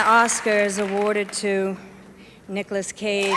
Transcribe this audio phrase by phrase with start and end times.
[0.00, 1.76] the Oscar awarded to
[2.48, 3.34] Nicolas Cage.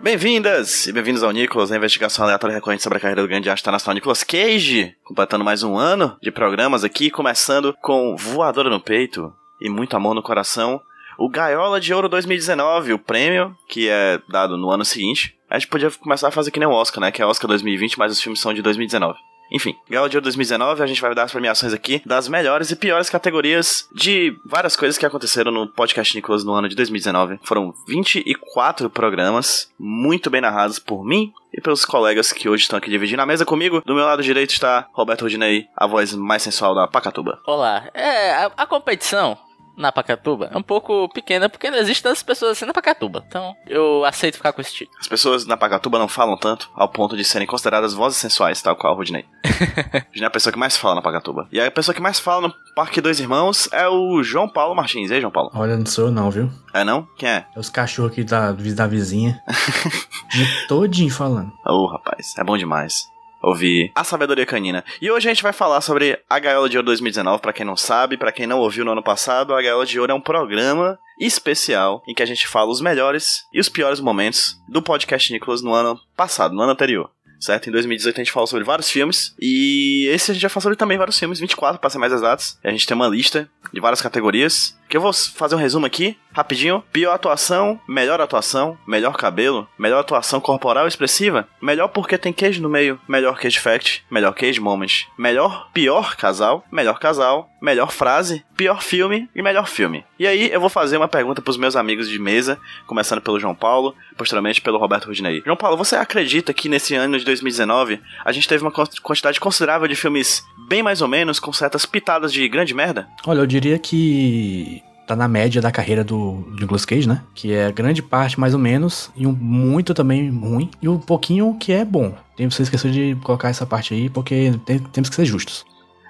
[0.00, 3.72] Bem-vindas e bem-vindos ao Nicolas, a investigação aleatória recorrente sobre a carreira do grande artista
[3.72, 9.34] nacional Nicolas Cage, completando mais um ano de programas aqui, começando com Voadora no Peito
[9.60, 10.80] e Muito Amor no Coração,
[11.18, 15.34] o Gaiola de Ouro 2019, o prêmio que é dado no ano seguinte.
[15.56, 17.98] A gente podia começar a fazer que nem o Oscar, né, que é Oscar 2020,
[17.98, 19.18] mas os filmes são de 2019.
[19.50, 22.76] Enfim, Gala de Ouro 2019, a gente vai dar as premiações aqui das melhores e
[22.76, 27.38] piores categorias de várias coisas que aconteceram no podcast Nicolas no ano de 2019.
[27.42, 32.90] Foram 24 programas, muito bem narrados por mim e pelos colegas que hoje estão aqui
[32.90, 33.80] dividindo a mesa comigo.
[33.86, 37.40] Do meu lado direito está Roberto Rodinei, a voz mais sensual da Pacatuba.
[37.46, 39.38] Olá, é, a, a competição
[39.76, 43.24] na Pacatuba é um pouco pequena porque não existe tantas pessoas assim na Pacatuba.
[43.26, 44.96] Então eu aceito ficar com esse título.
[44.98, 48.76] As pessoas na Pacatuba não falam tanto ao ponto de serem consideradas vozes sensuais, tal
[48.76, 49.24] qual o Rodinei.
[50.08, 51.48] Rodinei é a pessoa que mais fala na Pacatuba.
[51.52, 55.10] E a pessoa que mais fala no Parque Dois Irmãos é o João Paulo Martins.
[55.10, 55.50] E aí, João Paulo?
[55.54, 56.50] Olha, não sou eu não, viu?
[56.72, 57.06] É não?
[57.16, 57.46] Quem é?
[57.54, 59.42] É os cachorros aqui da, da vizinha.
[60.30, 61.52] Dia todinho falando.
[61.66, 63.15] Ô, oh, rapaz, é bom demais
[63.46, 64.84] ouvir a sabedoria canina.
[65.00, 67.76] E hoje a gente vai falar sobre a Gaiola de Ouro 2019, para quem não
[67.76, 70.98] sabe, para quem não ouviu no ano passado, a Gaiola de Ouro é um programa
[71.20, 75.62] especial em que a gente fala os melhores e os piores momentos do podcast Nicolas
[75.62, 77.10] no ano passado, no ano anterior.
[77.38, 77.68] Certo?
[77.68, 79.34] Em 2018 a gente falou sobre vários filmes.
[79.40, 82.58] E esse a gente já falou sobre também vários filmes, 24 para ser mais exatos.
[82.64, 84.76] A gente tem uma lista de várias categorias.
[84.88, 86.82] Que eu vou fazer um resumo aqui, rapidinho.
[86.92, 92.68] Pior atuação, melhor atuação, melhor cabelo, melhor atuação corporal expressiva, melhor porque tem queijo no
[92.68, 98.80] meio, melhor cage fact, melhor cage moment, melhor pior casal, melhor casal, melhor frase, pior
[98.80, 100.04] filme e melhor filme.
[100.20, 102.56] E aí eu vou fazer uma pergunta pros meus amigos de mesa,
[102.86, 105.42] começando pelo João Paulo, posteriormente pelo Roberto Rudinei.
[105.44, 109.86] João Paulo, você acredita que nesse ano de 2019 a gente teve uma quantidade considerável
[109.86, 113.08] de filmes bem mais ou menos, com certas pitadas de grande merda?
[113.26, 117.22] Olha, eu diria que tá na média da carreira do Nicolas Cage, né?
[117.34, 121.56] Que é grande parte mais ou menos, e um muito também ruim, e um pouquinho
[121.58, 122.16] que é bom.
[122.36, 125.64] Tem você esqueceu de colocar essa parte aí, porque tem, temos que ser justos.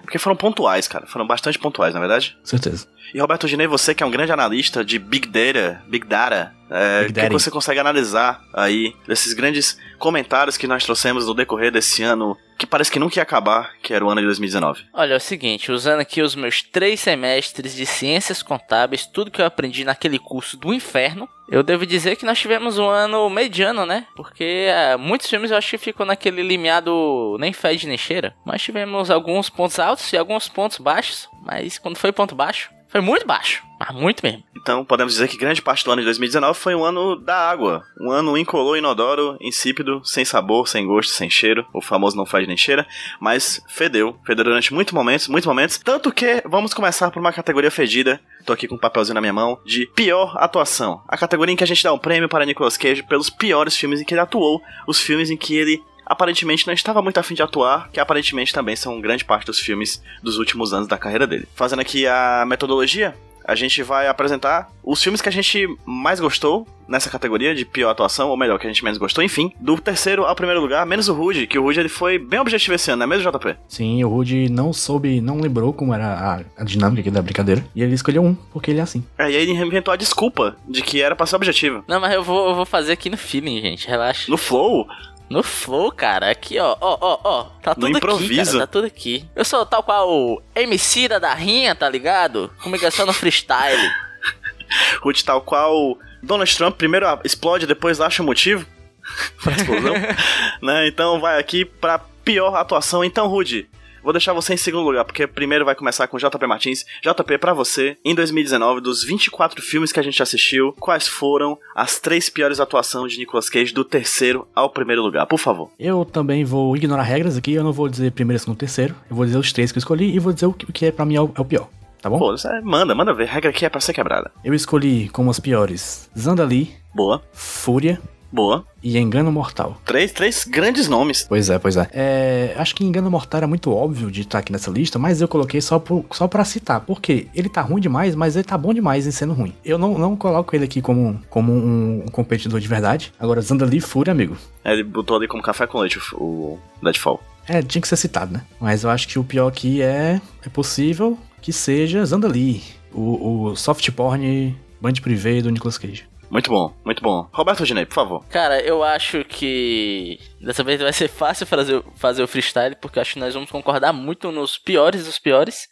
[0.07, 1.05] Porque foram pontuais, cara.
[1.07, 2.37] Foram bastante pontuais, na é verdade?
[2.45, 2.87] Certeza.
[3.13, 7.07] E Roberto Ginei, você que é um grande analista de Big Data, Big Data, é,
[7.13, 12.37] que você consegue analisar aí desses grandes comentários que nós trouxemos no decorrer desse ano
[12.59, 14.85] que parece que nunca ia acabar, que era o ano de 2019.
[14.93, 19.43] Olha, é o seguinte, usando aqui os meus três semestres de ciências contábeis, tudo que
[19.43, 23.85] eu aprendi naquele curso do inferno, eu devo dizer que nós tivemos um ano mediano,
[23.85, 24.07] né?
[24.17, 28.35] Porque é, muitos filmes eu acho que ficam naquele limiado nem fede nem cheira.
[28.45, 31.29] Mas tivemos alguns pontos altos e alguns pontos baixos.
[31.45, 34.43] Mas quando foi ponto baixo, foi muito baixo, mas muito mesmo.
[34.57, 37.85] Então podemos dizer que grande parte do ano de 2019 foi um ano da água.
[38.01, 41.65] Um ano incolor, inodoro, insípido, sem sabor, sem gosto, sem cheiro.
[41.73, 42.87] O famoso não faz nem cheira,
[43.21, 44.19] mas fedeu.
[44.25, 45.79] Fedeu durante muitos momentos, muitos momentos.
[45.79, 48.21] Tanto que vamos começar por uma categoria fedida.
[48.45, 51.03] Tô aqui com um papelzinho na minha mão de pior atuação.
[51.07, 54.01] A categoria em que a gente dá um prêmio para Nicolas Cage pelos piores filmes
[54.01, 57.43] em que ele atuou, os filmes em que ele aparentemente não estava muito afim de
[57.43, 61.49] atuar, que aparentemente também são grande parte dos filmes dos últimos anos da carreira dele.
[61.55, 63.15] Fazendo aqui a metodologia,
[63.47, 67.91] a gente vai apresentar os filmes que a gente mais gostou nessa categoria de pior
[67.91, 71.09] atuação, ou melhor, que a gente menos gostou, enfim, do terceiro ao primeiro lugar, menos
[71.09, 73.57] o Rude, que o Rude ele foi bem objetivo esse ano, não é mesmo, JP?
[73.69, 77.65] Sim, o Rude não soube, não lembrou como era a, a dinâmica aqui da brincadeira,
[77.75, 79.05] e ele escolheu um, porque ele é assim.
[79.19, 81.85] É, e aí ele inventou a desculpa de que era pra ser objetivo.
[81.89, 84.31] Não, mas eu vou, eu vou fazer aqui no feeling, gente, relaxa.
[84.31, 84.87] No flow?
[85.29, 86.31] No flow, cara.
[86.31, 87.45] Aqui, ó, ó, ó, ó.
[87.63, 88.41] Tá tudo no improviso.
[88.41, 88.59] aqui, cara.
[88.61, 89.29] Tá tudo aqui.
[89.35, 92.51] Eu sou tal qual o MC da Darrinha, tá ligado?
[92.63, 93.91] Comunicação no freestyle.
[95.03, 98.67] Ruth, tal qual Donald Trump primeiro explode, depois acha o motivo
[99.43, 99.95] pra explosão.
[100.63, 100.87] né?
[100.89, 103.05] Então vai aqui pra pior atuação.
[103.05, 103.69] Então, Rude,
[104.07, 106.87] Vou deixar você em segundo lugar, porque primeiro vai começar com JP Martins.
[107.03, 111.99] JP, para você, em 2019, dos 24 filmes que a gente assistiu, quais foram as
[111.99, 115.73] três piores atuações de Nicolas Cage do terceiro ao primeiro lugar, por favor?
[115.77, 118.95] Eu também vou ignorar regras aqui, eu não vou dizer primeiro, segundo, terceiro.
[119.11, 121.05] Eu vou dizer os três que eu escolhi e vou dizer o que é para
[121.05, 121.69] mim é, é o pior.
[122.01, 122.21] Tá bom?
[122.21, 122.33] Pô,
[122.63, 123.29] manda, manda ver.
[123.29, 124.31] A regra aqui é pra ser quebrada.
[124.45, 126.71] Eu escolhi como as piores Zandali.
[126.95, 127.21] Boa.
[127.33, 128.01] Fúria.
[128.37, 128.67] Boa.
[128.83, 129.81] e Engano Mortal.
[129.83, 131.25] Três, três grandes nomes.
[131.27, 131.89] Pois é, pois é.
[131.91, 135.27] É, Acho que Engano Mortal era muito óbvio de estar aqui nessa lista, mas eu
[135.27, 136.83] coloquei só, por, só pra citar.
[136.83, 139.55] Porque ele tá ruim demais, mas ele tá bom demais em sendo ruim.
[139.65, 143.11] Eu não, não coloco ele aqui como, como um, um competidor de verdade.
[143.19, 144.37] Agora, Zandali Fúria, amigo.
[144.63, 147.23] Ele botou ali como café com leite o, Deadfall.
[147.49, 148.43] É, tinha que ser citado, né?
[148.61, 152.63] Mas eu acho que o pior aqui é, é possível que seja Zandali,
[152.93, 156.05] o, o soft porn band privé do Nicolas Cage.
[156.31, 157.29] Muito bom, muito bom.
[157.33, 158.25] Roberto Dinei, por favor.
[158.29, 163.15] Cara, eu acho que dessa vez vai ser fácil fazer, fazer o freestyle, porque acho
[163.15, 165.69] que nós vamos concordar muito nos piores dos piores.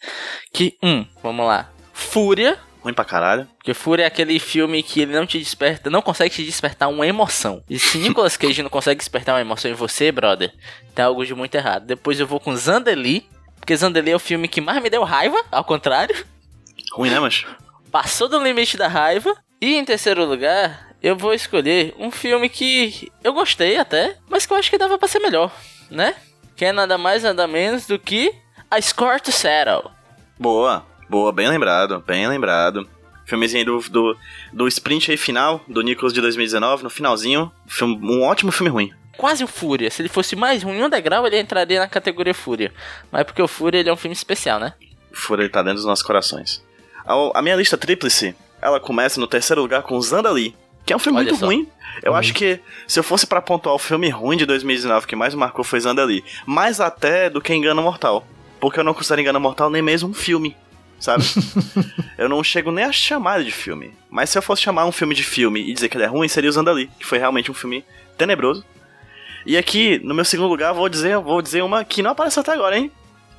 [0.52, 1.70] Que, um, vamos lá.
[1.92, 3.48] Fúria, Ruim pra caralho.
[3.56, 7.06] porque Fúria é aquele filme que ele não te desperta, não consegue te despertar uma
[7.06, 7.62] emoção.
[7.68, 10.52] E se Nicolas Cage não consegue despertar uma emoção em você, brother,
[10.94, 11.86] tem algo de muito errado.
[11.86, 13.26] Depois eu vou com Zandeli,
[13.58, 16.14] porque Zandeli é o filme que mais me deu raiva, ao contrário.
[16.92, 17.46] Ruim, né, mas?
[17.90, 19.34] Passou do limite da raiva.
[19.64, 24.52] E em terceiro lugar, eu vou escolher um filme que eu gostei até, mas que
[24.52, 25.50] eu acho que dava pra ser melhor,
[25.90, 26.14] né?
[26.54, 28.30] Que é nada mais nada menos do que
[28.70, 29.90] A Score to Settle.
[30.38, 32.86] Boa, boa, bem lembrado, bem lembrado.
[33.24, 34.16] Filmezinho do, do,
[34.52, 37.50] do sprint aí final, do Nicholas de 2019, no finalzinho.
[37.66, 38.92] Filme, um ótimo filme ruim.
[39.16, 39.90] Quase o Fúria.
[39.90, 42.70] Se ele fosse mais ruim um degrau, ele entraria na categoria Fúria.
[43.10, 44.74] Mas é porque o Fúria ele é um filme especial, né?
[45.10, 46.62] Fúria tá dentro dos nossos corações.
[47.06, 50.56] A, a minha lista tríplice, ela começa no terceiro lugar com Zandali,
[50.86, 51.46] que é um filme Olha muito só.
[51.46, 51.68] ruim.
[52.02, 52.58] Eu acho que
[52.88, 56.24] se eu fosse pra pontuar o filme ruim de 2019 que mais marcou foi Zandali.
[56.46, 58.26] Mais até do que Engano Mortal.
[58.58, 60.56] Porque eu não considero Engano Mortal nem mesmo um filme,
[60.98, 61.22] sabe?
[62.16, 63.92] eu não chego nem a chamar ele de filme.
[64.08, 66.26] Mas se eu fosse chamar um filme de filme e dizer que ele é ruim,
[66.26, 67.84] seria o Zandali, que foi realmente um filme
[68.16, 68.64] tenebroso.
[69.44, 72.52] E aqui, no meu segundo lugar, vou dizer, vou dizer uma que não apareceu até
[72.52, 72.90] agora, hein?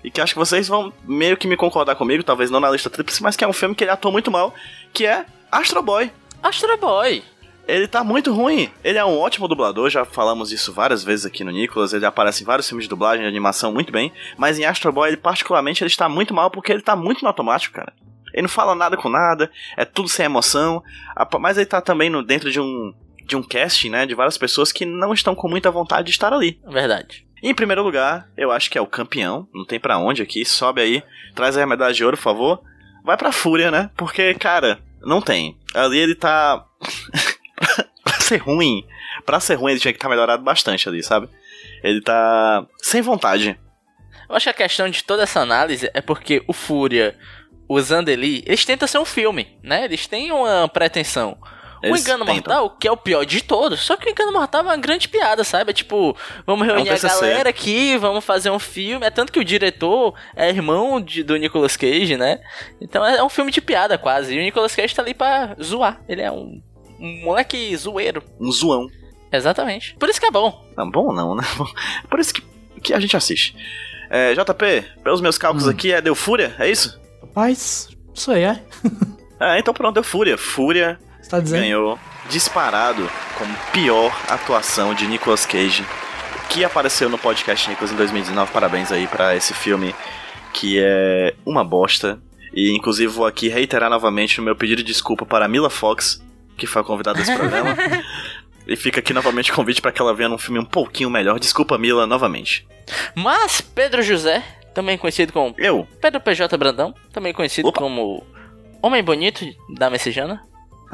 [0.04, 2.92] E que acho que vocês vão meio que me concordar comigo, talvez não na lista
[2.92, 4.54] tríplice, mas que é um filme que ele atua muito mal,
[4.96, 6.10] que é Astro Boy.
[6.42, 7.22] Astro Boy.
[7.68, 8.72] Ele tá muito ruim.
[8.82, 11.92] Ele é um ótimo dublador, já falamos isso várias vezes aqui no Nicolas.
[11.92, 14.14] Ele aparece em vários filmes de dublagem e animação muito bem.
[14.38, 17.28] Mas em Astro Boy, ele particularmente, ele está muito mal porque ele tá muito no
[17.28, 17.92] automático, cara.
[18.34, 20.82] Ele não fala nada com nada, é tudo sem emoção.
[21.42, 22.94] Mas ele tá também no, dentro de um,
[23.26, 24.06] de um casting, né?
[24.06, 26.58] De várias pessoas que não estão com muita vontade de estar ali.
[26.66, 27.28] Verdade.
[27.44, 29.46] Em primeiro lugar, eu acho que é o campeão.
[29.54, 30.46] Não tem pra onde aqui.
[30.46, 31.04] Sobe aí.
[31.34, 32.62] Traz aí a medalha de ouro, por favor.
[33.06, 33.92] Vai pra Fúria, né?
[33.96, 35.56] Porque, cara, não tem.
[35.76, 36.66] Ali ele tá.
[38.04, 38.84] pra ser ruim.
[39.24, 41.30] Pra ser ruim, ele tinha que estar melhorado bastante ali, sabe?
[41.84, 42.66] Ele tá.
[42.82, 43.60] sem vontade.
[44.28, 47.16] Eu acho que a questão de toda essa análise é porque o Fúria,
[47.70, 49.86] o Zandeli, eles tentam ser um filme, né?
[49.86, 51.38] Eles têm uma pretensão.
[51.86, 52.36] O Eles Engano tentam.
[52.36, 55.08] Mortal, que é o pior de todos, só que o Engano Mortal é uma grande
[55.08, 55.72] piada, sabe?
[55.72, 56.16] É tipo,
[56.46, 57.08] vamos reunir a TCC.
[57.22, 59.06] galera aqui, vamos fazer um filme.
[59.06, 62.40] É tanto que o diretor é irmão de- do Nicolas Cage, né?
[62.82, 64.34] Então é um filme de piada quase.
[64.36, 66.02] E o Nicolas Cage tá ali pra zoar.
[66.08, 66.62] Ele é um,
[67.00, 68.24] um moleque zoeiro.
[68.40, 68.88] Um zoão.
[69.32, 69.96] Exatamente.
[70.00, 70.66] Por isso que é bom.
[70.78, 71.44] Não, bom não, né?
[72.10, 72.42] Por isso que,
[72.82, 73.56] que a gente assiste.
[74.10, 75.72] É, JP, pelos meus cálculos Hum.
[75.72, 76.56] aqui, é Deu Fúria?
[76.60, 77.00] É isso?
[77.22, 78.62] Rapaz, isso aí é.
[79.38, 80.38] É, então pronto, Deu Fúria.
[80.38, 81.62] Fúria Você tá dizendo?
[81.62, 82.00] ganhou
[82.30, 85.84] disparado como pior atuação de Nicolas Cage
[86.50, 88.52] que apareceu no podcast Nicolas em 2019.
[88.52, 89.96] Parabéns aí pra esse filme
[90.54, 92.20] que é uma bosta.
[92.54, 96.24] E inclusive vou aqui reiterar novamente o meu pedido de desculpa para a Mila Fox,
[96.56, 97.76] que foi a convidada desse programa.
[98.68, 101.40] E fica aqui novamente o convite para que ela venha num filme um pouquinho melhor.
[101.40, 102.68] Desculpa, Mila, novamente.
[103.14, 105.88] Mas Pedro José, também conhecido como Eu?
[106.02, 107.80] Pedro PJ Brandão, também conhecido Opa.
[107.80, 108.26] como
[108.82, 110.42] Homem Bonito da Messejana.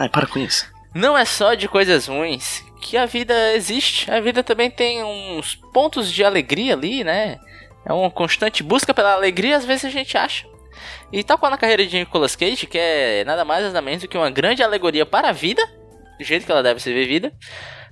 [0.02, 0.66] Ai, para com isso.
[0.96, 4.10] Não é só de coisas ruins que a vida existe.
[4.10, 7.38] A vida também tem uns pontos de alegria ali, né?
[7.86, 10.48] É uma constante busca pela alegria, às vezes a gente acha.
[11.12, 14.08] E tal qual na carreira de Nicolas Cage, que é nada mais nada menos do
[14.08, 15.62] que uma grande alegoria para a vida,
[16.18, 17.32] do jeito que ela deve ser vivida,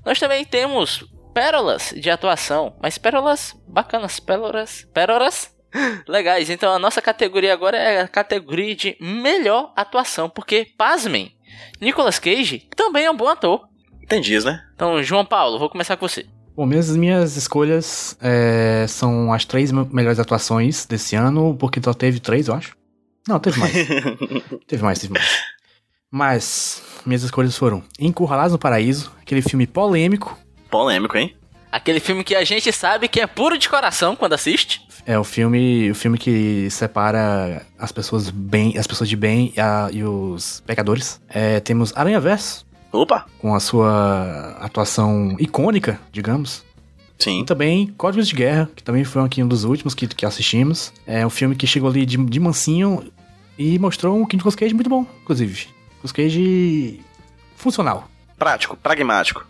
[0.04, 5.56] nós também temos pérolas de atuação, mas pérolas bacanas, pérolas, pérolas
[6.10, 6.50] legais.
[6.50, 11.38] Então a nossa categoria agora é a categoria de melhor atuação, porque, pasmem,
[11.82, 13.68] Nicolas Cage também é um bom ator.
[14.08, 14.64] Tem dias, né?
[14.76, 16.26] Então, João Paulo, vou começar com você.
[16.56, 21.94] Bom, minhas, minhas escolhas é, são as três me- melhores atuações desse ano, porque só
[21.94, 22.76] teve três, eu acho.
[23.28, 23.74] Não, teve mais.
[24.68, 25.44] teve mais, teve mais.
[26.12, 30.38] Mas, minhas escolhas foram Encurralados no Paraíso, aquele filme polêmico.
[30.70, 31.36] Polêmico, hein?
[31.72, 34.82] Aquele filme que a gente sabe que é puro de coração quando assiste.
[35.06, 39.60] É o filme, o filme que separa as pessoas bem, as pessoas de bem e,
[39.62, 41.22] a- e os pecadores.
[41.30, 43.26] É, temos Aranha Verso, Opa!
[43.40, 46.64] com a sua atuação icônica, digamos.
[47.18, 47.42] Sim.
[47.42, 50.92] E também Códigos de Guerra, que também foi aqui um dos últimos que, que assistimos.
[51.06, 53.12] É um filme que chegou ali de, de mansinho
[53.58, 55.68] e mostrou um Nicolas Cage muito bom, inclusive.
[55.96, 57.00] Nicolas Cage
[57.56, 58.10] funcional.
[58.38, 59.46] Prático, pragmático.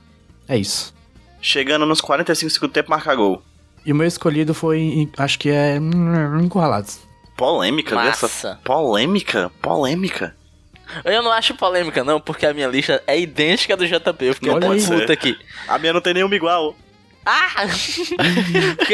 [0.47, 0.93] É isso.
[1.41, 3.41] Chegando nos 45 segundos do tempo, marca gol.
[3.85, 6.99] E o meu escolhido foi, em- acho que é hum, Encurralados.
[7.37, 7.95] Polêmica?
[7.95, 8.59] Massa.
[8.63, 10.35] Polêmica, polêmica.
[11.05, 14.25] Eu não acho polêmica, não, porque a minha lista é idêntica do JP.
[14.25, 15.37] Eu fiquei pode puta aqui.
[15.67, 16.75] A minha não tem nenhuma igual.
[17.25, 17.65] Ah!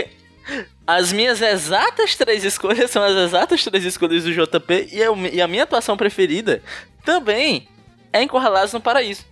[0.85, 5.41] As minhas exatas três escolhas são as exatas três escolhas do JP e, eu- e
[5.41, 6.61] a minha atuação preferida
[7.03, 7.67] também
[8.13, 9.25] é Encurralados no Paraíso.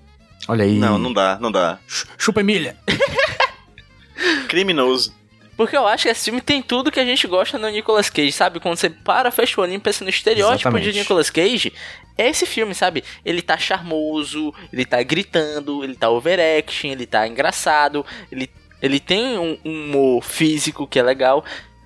[0.48, 0.74] Olha aí.
[0.78, 1.80] Não, não dá, não dá.
[1.88, 2.76] Ch- Chupa Emília.
[4.48, 5.14] Criminoso.
[5.56, 8.32] Porque eu acho que esse filme tem tudo que a gente gosta no Nicolas Cage,
[8.32, 8.60] sabe?
[8.60, 10.92] Quando você para, fecha o olhinho e pensa no estereótipo Exatamente.
[10.92, 11.72] de Nicolas Cage,
[12.18, 13.04] é esse filme, sabe?
[13.24, 18.50] Ele tá charmoso, ele tá gritando, ele tá overaction, ele tá engraçado, ele,
[18.82, 21.46] ele tem um, um humor físico que é legal.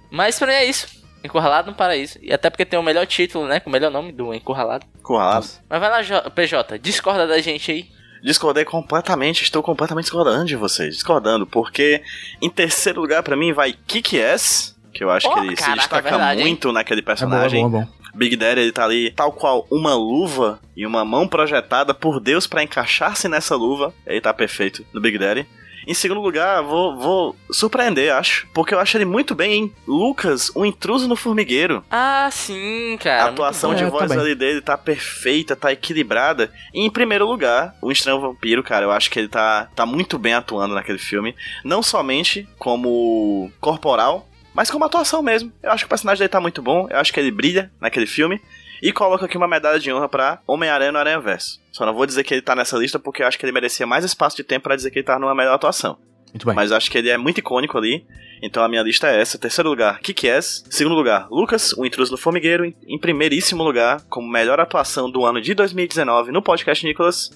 [0.10, 0.88] Mas pra mim é isso.
[1.22, 2.18] Encurralado no Paraíso.
[2.22, 3.60] E até porque tem o melhor título, né?
[3.60, 4.86] Com o melhor nome do Encurralado.
[5.04, 5.46] Curralado.
[5.70, 7.97] Mas vai lá, PJ, discorda da gente aí.
[8.24, 10.96] Discordei completamente, estou completamente discordando de vocês.
[10.96, 12.02] Discordando, porque
[12.42, 15.80] em terceiro lugar pra mim vai Kick-Ass, que eu acho Oh, que ele se caraca,
[15.80, 16.48] destaca verdade, hein?
[16.48, 17.62] muito naquele É bom, é personagem.
[17.70, 17.88] bom, é bom.
[18.16, 22.48] Big Daddy, ele tá ali tal qual uma luva e uma mão projetada por Deus
[22.48, 23.94] pra encaixar-se nessa luva.
[24.08, 25.46] Ele tá perfeito no Big Daddy.
[25.88, 28.46] Em segundo lugar, vou, vou surpreender, acho.
[28.54, 31.82] Porque eu acho ele muito bem em Lucas, o intruso no formigueiro.
[31.90, 33.24] Ah, sim, cara.
[33.24, 36.52] a atuação de É, voz ali dele tá perfeita, tá equilibrada.
[36.74, 40.20] E em primeiro lugar, o Estranho Vampiro, cara, eu acho que ele tá, tá muito
[40.20, 41.34] bem atuando naquele filme.
[41.64, 45.54] Não somente como corporal, mas como atuação mesmo.
[45.64, 48.06] Eu acho que o personagem dele tá muito bom, eu acho que ele brilha naquele
[48.08, 48.42] filme.
[48.82, 51.60] E coloco aqui uma medalha de honra pra Homem-Aranha no Aranha Verso.
[51.78, 53.86] Só não vou dizer que ele tá nessa lista porque eu acho que ele merecia
[53.86, 55.96] mais espaço de tempo pra dizer que ele tá numa melhor atuação.
[56.34, 56.56] Muito bem.
[56.56, 58.04] Mas eu acho que ele é muito icônico ali.
[58.42, 59.38] Então a minha lista é essa.
[59.38, 60.64] Terceiro lugar, Kick-Ass.
[60.72, 62.66] Segundo lugar, Lucas, o intruso do formigueiro.
[62.66, 67.30] Em- primeiríssimo lugar, como melhor atuação do ano de 2019 no podcast Nicolas,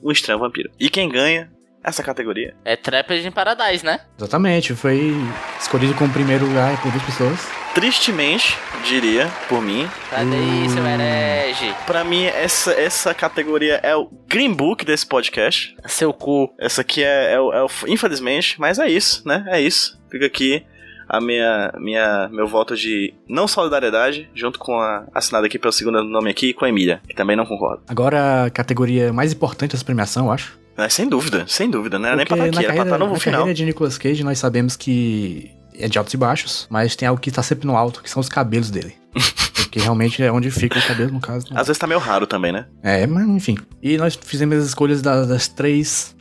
[0.00, 0.70] o Estranho Vampiro.
[0.78, 1.50] E quem ganha
[1.82, 2.54] essa categoria?
[2.64, 4.00] É Trapped in Paradise, né?
[4.18, 5.12] Exatamente, foi
[5.60, 7.38] escolhido como primeiro lugar por duas pessoas.
[7.74, 11.72] Tristemente, diria, por mim, Cadê isso, seu herege?
[11.86, 15.76] pra mim essa, essa categoria é o Green Book desse podcast.
[15.86, 16.52] Seu cu.
[16.58, 19.44] Essa aqui é, é o- é o- Infelizmente, mas é isso, né?
[19.48, 19.96] É isso.
[20.10, 20.64] Fica aqui
[21.08, 26.02] a minha, minha, meu voto de não solidariedade, junto com a assinada aqui pelo segundo
[26.02, 27.82] nome aqui, com a Emília, que também não concordo.
[27.88, 30.58] Agora, a categoria mais importante dessa premiação, eu acho.
[30.78, 33.18] Mas sem dúvida, sem dúvida, era nem pra estar aqui, era pra estar no na
[33.18, 33.40] final.
[33.40, 37.20] carreira de Nicolas Cage, nós sabemos que é de altos e baixos, mas tem algo
[37.20, 38.94] que tá sempre no alto, que são os cabelos dele.
[39.54, 41.46] Porque realmente é onde fica o cabelo, no caso.
[41.50, 42.66] Às vezes tá meio raro também, né?
[42.82, 43.58] É, mas enfim.
[43.82, 46.14] E nós fizemos as escolhas da- das três.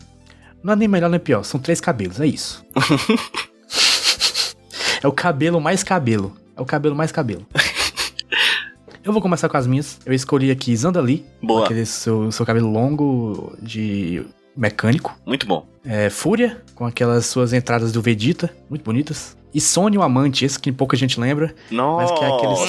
[0.63, 2.65] Não é nem melhor nem pior, são três cabelos, é isso.
[5.03, 6.35] é o cabelo mais cabelo.
[6.55, 7.45] É o cabelo mais cabelo.
[9.03, 9.99] Eu vou começar com as minhas.
[10.05, 14.25] Eu escolhi aqui Zandali, Boa, aquele seu, seu cabelo longo de
[14.57, 15.17] mecânico.
[15.25, 15.67] muito bom.
[15.85, 19.37] É, Fúria, com aquelas suas entradas do Vegeta, muito bonitas.
[19.53, 22.13] E Sônia o Amante, esse que pouca gente lembra, Nossa.
[22.13, 22.65] mas que é aquele seu.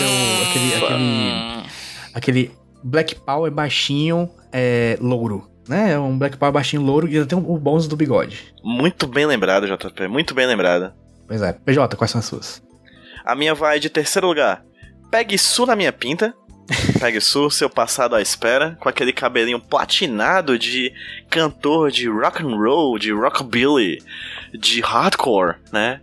[0.48, 1.66] aquele, aquele,
[2.14, 2.52] aquele
[2.82, 5.50] Black Power baixinho é, louro.
[5.68, 5.92] Né?
[5.92, 8.54] É um Black Power baixinho louro e ainda tem o bônus do bigode.
[8.62, 10.92] Muito bem lembrado, JP, muito bem lembrado.
[11.26, 11.52] Pois é.
[11.52, 12.62] PJ, quais são as suas?
[13.24, 14.64] A minha vai de terceiro lugar.
[15.10, 16.34] Pegue Su na minha pinta.
[17.00, 20.92] Pegue Su, seu passado à espera, com aquele cabelinho platinado de
[21.30, 24.02] cantor de rock and roll, de rockabilly,
[24.52, 26.00] de hardcore, né?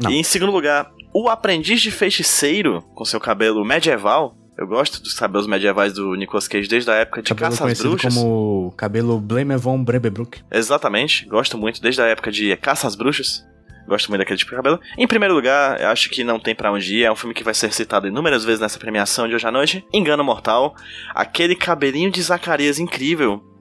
[0.00, 0.10] Não.
[0.10, 4.36] E em segundo lugar, o aprendiz de feiticeiro, com seu cabelo medieval.
[4.56, 7.78] Eu gosto dos cabelos medievais do Nicolas Cage desde a época de cabelo Caça às
[7.80, 8.14] Bruxas.
[8.14, 10.40] como cabelo Blemer von Brebebrook.
[10.50, 13.44] Exatamente, gosto muito desde a época de Caça às Bruxas.
[13.86, 14.80] Gosto muito daquele tipo de cabelo.
[14.96, 17.04] Em primeiro lugar, eu acho que não tem pra onde ir.
[17.04, 19.84] É um filme que vai ser citado inúmeras vezes nessa premiação de hoje à noite.
[19.92, 20.74] Engano Mortal.
[21.14, 23.42] Aquele cabelinho de Zacarias incrível.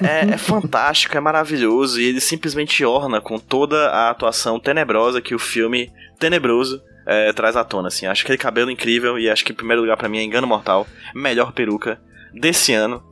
[0.00, 2.00] É, é fantástico, é maravilhoso.
[2.00, 7.56] E ele simplesmente orna com toda a atuação tenebrosa que o filme tenebroso é, traz
[7.56, 7.88] à tona.
[7.88, 8.06] Assim.
[8.06, 9.18] Acho aquele cabelo incrível.
[9.18, 10.86] E acho que em primeiro lugar pra mim é Engano Mortal.
[11.12, 12.00] Melhor peruca
[12.32, 13.02] desse ano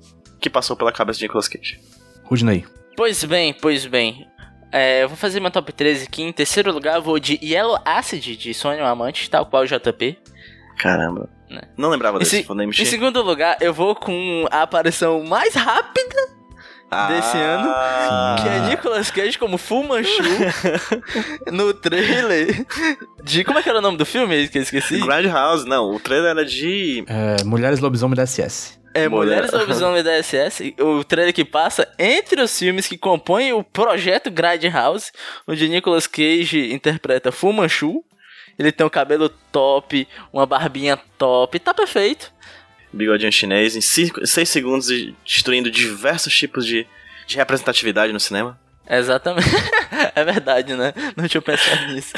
[0.41, 1.81] que passou pela cabeça de Nicolas Cage.
[2.25, 2.65] Rudney.
[2.97, 4.27] Pois bem, pois bem.
[4.73, 6.23] É, eu vou fazer meu top 13 aqui.
[6.23, 10.19] Em terceiro lugar, eu vou de Yellow Acid, de Sonho Amante, tal qual o JP.
[10.79, 11.29] Caramba.
[11.51, 11.61] Né?
[11.77, 12.87] Não lembrava Em desse, Em mexer.
[12.87, 16.17] segundo lugar, eu vou com a aparição mais rápida,
[17.09, 18.37] desse ano, Ah.
[18.41, 20.23] que é Nicolas Cage como Fu Manchu
[21.53, 22.67] no trailer
[23.23, 23.45] de...
[23.45, 24.99] Como é que era o nome do filme que eu esqueci?
[25.01, 27.05] Grand House, não, o trailer era de.
[27.07, 28.79] É, Mulheres Lobisomem da SS.
[28.95, 33.53] É Mulher- Mulheres Lobisomem da SS, o trailer que passa entre os filmes que compõem
[33.53, 35.11] o projeto Grindhouse,
[35.47, 38.05] onde Nicolas Cage interpreta Fu Manchu.
[38.59, 42.31] Ele tem um cabelo top, uma barbinha top, tá perfeito.
[42.93, 44.89] bigodinho chinês, em 6 segundos
[45.25, 46.87] destruindo diversos tipos de,
[47.27, 48.61] de representatividade no cinema.
[48.89, 49.49] Exatamente.
[50.15, 50.93] é verdade, né?
[51.17, 52.13] Não tinha pensado nisso.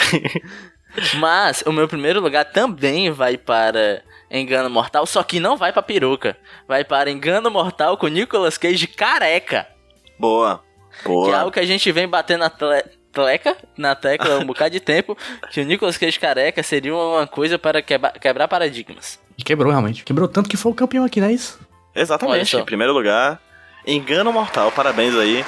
[1.18, 4.02] Mas o meu primeiro lugar também vai para
[4.38, 6.36] Engano Mortal, só que não vai para peruca.
[6.66, 9.66] Vai para Engano Mortal com Nicolas Cage careca.
[10.18, 10.62] Boa.
[11.04, 11.26] Boa.
[11.26, 14.70] Que é algo que a gente vem batendo na tle tleca, na tecla um bocado
[14.70, 15.16] de tempo,
[15.52, 19.20] que o Nicolas Cage careca seria uma coisa para quebra quebrar paradigmas.
[19.38, 20.02] E quebrou realmente.
[20.04, 21.60] Quebrou tanto que foi o campeão aqui, não é isso?
[21.94, 22.56] Exatamente.
[22.56, 23.40] Em primeiro lugar,
[23.86, 24.72] Engano Mortal.
[24.72, 25.44] Parabéns aí,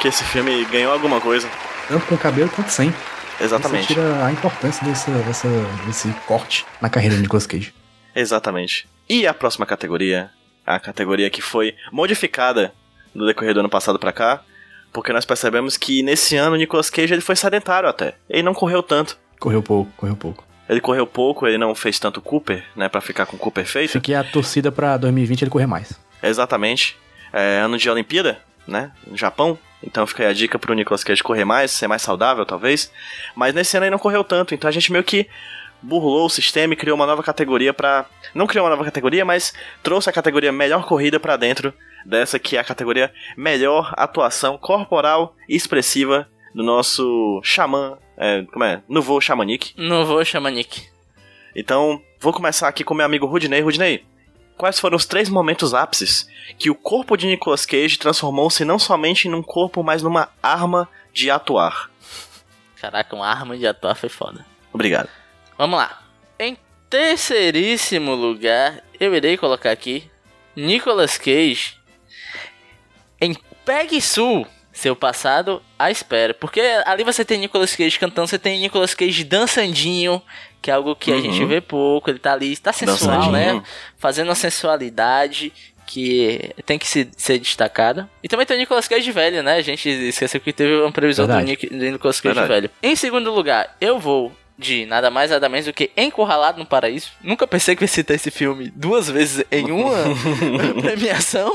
[0.00, 1.48] que esse filme ganhou alguma coisa.
[1.88, 2.94] Tanto com cabelo quanto sem.
[3.38, 3.84] Exatamente.
[3.84, 5.48] Isso tira a importância desse, dessa,
[5.86, 7.72] desse corte na carreira de Nicolas Cage.
[8.14, 8.88] Exatamente.
[9.08, 10.30] E a próxima categoria,
[10.66, 12.72] a categoria que foi modificada
[13.14, 14.42] no decorrer do ano passado para cá,
[14.92, 18.14] porque nós percebemos que nesse ano o Nicolas Cage ele foi sedentário até.
[18.28, 19.18] Ele não correu tanto.
[19.38, 20.44] Correu pouco, correu pouco.
[20.68, 23.90] Ele correu pouco, ele não fez tanto Cooper, né, para ficar com o Cooper feito.
[23.90, 25.98] Fiquei a torcida para 2020 ele correr mais.
[26.22, 26.96] Exatamente.
[27.32, 29.58] É ano de Olimpíada, né, no Japão.
[29.82, 32.92] Então fica aí a dica pro Nicolas Cage correr mais, ser mais saudável talvez.
[33.34, 35.28] Mas nesse ano ele não correu tanto, então a gente meio que
[35.82, 39.52] burlou o sistema e criou uma nova categoria para não criou uma nova categoria, mas
[39.82, 41.72] trouxe a categoria melhor corrida para dentro
[42.04, 48.64] dessa que é a categoria melhor atuação corporal e expressiva do nosso xamã, é, como
[48.64, 48.82] é?
[48.88, 49.72] Nouveau Xamanique.
[49.76, 50.88] Nouveau Xamanique.
[51.54, 53.60] Então, vou começar aqui com meu amigo Rudney.
[53.60, 54.04] Rudney,
[54.56, 59.28] quais foram os três momentos ápices que o corpo de Nicolas Cage transformou-se não somente
[59.28, 61.90] num corpo, mas numa arma de atuar?
[62.80, 64.44] Caraca, uma arma de atuar foi foda.
[64.72, 65.08] Obrigado.
[65.60, 66.00] Vamos lá.
[66.38, 66.56] Em
[66.88, 70.10] terceiríssimo lugar, eu irei colocar aqui
[70.56, 71.74] Nicolas Cage
[73.20, 76.32] em Pegue Sul, seu passado à espera.
[76.32, 80.22] Porque ali você tem Nicolas Cage cantando, você tem Nicolas Cage dançandinho,
[80.62, 81.18] que é algo que uhum.
[81.18, 82.08] a gente vê pouco.
[82.08, 83.62] Ele tá ali, tá sensual, né?
[83.98, 85.52] Fazendo uma sensualidade
[85.86, 88.08] que tem que se, ser destacada.
[88.22, 89.56] E também tem o Nicolas Cage velho, né?
[89.56, 92.48] A gente esqueceu que teve uma previsão do, Nick, do Nicolas Cage Verdade.
[92.48, 92.70] velho.
[92.82, 97.10] Em segundo lugar, eu vou de nada mais nada menos do que Encurralado no Paraíso.
[97.22, 99.96] Nunca pensei que ia citar esse filme duas vezes em uma
[100.80, 101.50] premiação.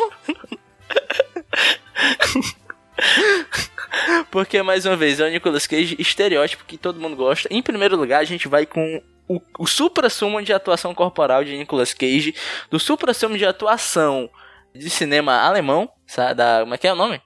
[4.31, 7.47] Porque, mais uma vez, é o Nicolas Cage estereótipo que todo mundo gosta.
[7.51, 11.93] Em primeiro lugar, a gente vai com o, o supra-sumo de atuação corporal de Nicolas
[11.93, 12.35] Cage,
[12.69, 14.29] do supra-sumo de atuação
[14.73, 16.33] de cinema alemão, sabe?
[16.33, 17.21] Da, como é que é o nome?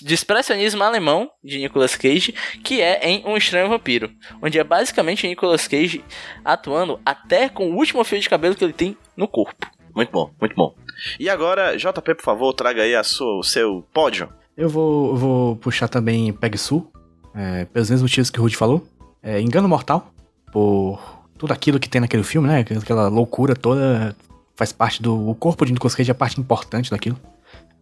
[0.00, 4.10] De expressionismo alemão de Nicolas Cage, que é em Um Estranho Vampiro,
[4.42, 6.04] onde é basicamente Nicolas Cage
[6.44, 9.66] atuando até com o último fio de cabelo que ele tem no corpo.
[9.94, 10.74] Muito bom, muito bom.
[11.18, 14.28] E agora, JP, por favor, traga aí a sua, o seu pódio.
[14.56, 16.90] Eu vou, vou puxar também Peg Sul,
[17.34, 18.86] é, pelos mesmos motivos que o Rudy falou.
[19.22, 20.12] É, Engano Mortal,
[20.52, 21.00] por
[21.36, 22.60] tudo aquilo que tem naquele filme, né?
[22.60, 24.16] Aquela loucura toda
[24.56, 25.28] faz parte do.
[25.28, 27.18] O corpo de Nicolas Cage é parte importante daquilo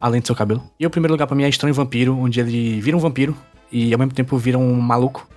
[0.01, 0.63] além do seu cabelo.
[0.79, 3.37] E o primeiro lugar para mim é Estranho Vampiro, onde ele vira um vampiro
[3.71, 5.29] e ao mesmo tempo vira um maluco.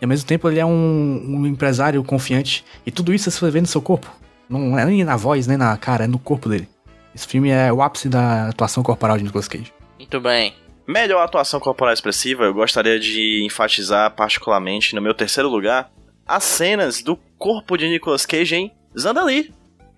[0.00, 2.64] E ao mesmo tempo ele é um, um empresário confiante.
[2.84, 4.10] E tudo isso você vê no seu corpo.
[4.48, 6.68] Não é nem na voz, nem na cara, é no corpo dele.
[7.14, 9.72] Esse filme é o ápice da atuação corporal de Nicolas Cage.
[9.98, 10.54] Muito bem.
[10.86, 15.90] Melhor atuação corporal expressiva, eu gostaria de enfatizar particularmente no meu terceiro lugar
[16.26, 19.52] as cenas do corpo de Nicolas Cage em Zandali.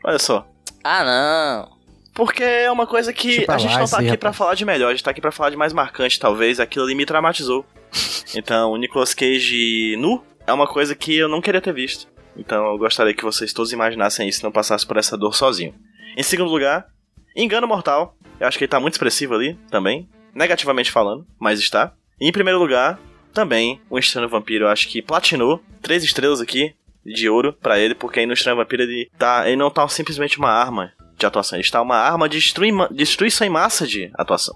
[0.05, 0.47] Olha só.
[0.83, 1.78] Ah, não.
[2.19, 4.91] Porque é uma coisa que a gente não tá aqui para falar de melhor, a
[4.91, 6.59] gente tá aqui para falar de mais marcante, talvez.
[6.59, 7.65] Aquilo ali me traumatizou.
[8.35, 12.09] então, o Nicolas Cage nu é uma coisa que eu não queria ter visto.
[12.37, 15.73] Então, eu gostaria que vocês todos imaginassem isso e não passassem por essa dor sozinho.
[16.17, 16.89] Em segundo lugar,
[17.37, 18.17] Engano Mortal.
[18.41, 20.09] Eu acho que ele tá muito expressivo ali também.
[20.35, 21.93] Negativamente falando, mas está.
[22.21, 22.99] E em primeiro lugar,
[23.33, 24.65] também, o Estranho Vampiro.
[24.65, 25.63] Eu acho que platinou.
[25.81, 26.75] Três estrelas aqui
[27.07, 30.37] de ouro para ele, porque aí no Estranho Vampiro ele, tá, ele não tá simplesmente
[30.37, 31.57] uma arma de atuação.
[31.57, 34.55] Ele está uma arma de destrui, destruição em massa de atuação.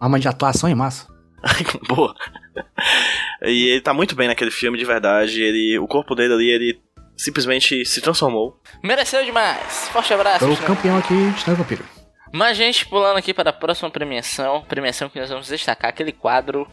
[0.00, 1.06] Arma de atuação em massa?
[1.88, 2.14] Boa.
[3.42, 5.42] e ele tá muito bem naquele filme, de verdade.
[5.42, 6.80] Ele, o corpo dele ali, ele
[7.16, 8.60] simplesmente se transformou.
[8.82, 9.88] Mereceu demais.
[9.88, 10.38] Forte abraço.
[10.38, 11.84] Foi o campeão aqui de Vampiro.
[12.32, 14.62] Mas, gente, pulando aqui para a próxima premiação.
[14.68, 16.68] Premiação que nós vamos destacar aquele quadro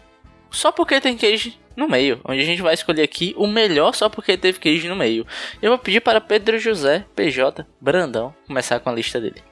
[0.51, 4.09] só porque tem Cage no meio, onde a gente vai escolher aqui o melhor só
[4.09, 5.25] porque teve Cage no meio.
[5.61, 9.43] Eu vou pedir para Pedro José PJ Brandão começar com a lista dele.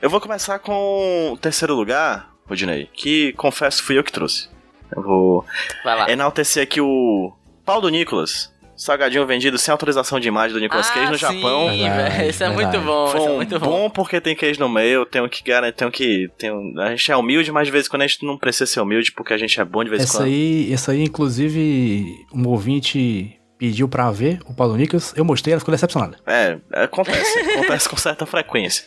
[0.00, 4.48] Eu vou começar com o terceiro lugar, Rodinei, que confesso fui eu que trouxe.
[4.94, 5.46] Eu vou
[6.08, 7.32] enaltecer aqui o
[7.64, 11.68] Paulo Nicolas, salgadinho vendido sem autorização de imagem do Nicolas ah, Cage no sim, Japão.
[11.68, 13.06] Verdade, isso é muito bom.
[13.08, 13.66] Foi é muito bom.
[13.66, 16.30] bom porque tem queijo no meio, tenho que garantir, tenho que.
[16.38, 18.80] Tenho, a gente é humilde, mas de vez em quando a gente não precisa ser
[18.80, 20.24] humilde porque a gente é bom de vez em quando.
[20.24, 25.60] Aí, essa aí, inclusive, um ouvinte pediu pra ver o Paulo Nicolas, eu mostrei, ela
[25.60, 26.18] ficou decepcionada.
[26.26, 28.84] É, acontece, acontece com certa frequência.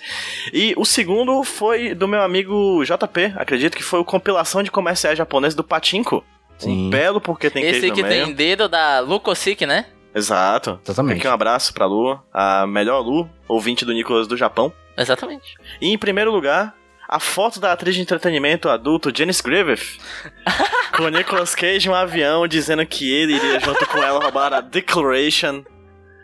[0.52, 5.18] E o segundo foi do meu amigo JP, acredito que foi o compilação de comerciais
[5.18, 6.26] japoneses do Patinko.
[6.58, 6.88] Sim.
[6.88, 8.26] Um belo porque tem Esse queijo que no meio.
[8.26, 9.86] tem dedo da Lucosic, né?
[10.14, 10.80] Exato.
[10.84, 11.18] Exatamente.
[11.20, 14.72] Aqui um abraço pra Lu, a melhor Lu, ouvinte do Nicolas do Japão.
[14.98, 15.56] Exatamente.
[15.82, 16.74] E em primeiro lugar,
[17.08, 20.00] a foto da atriz de entretenimento adulto Janice Griffith
[20.96, 24.54] com o Nicolas Cage em um avião dizendo que ele iria junto com ela roubar
[24.54, 25.64] a Declaration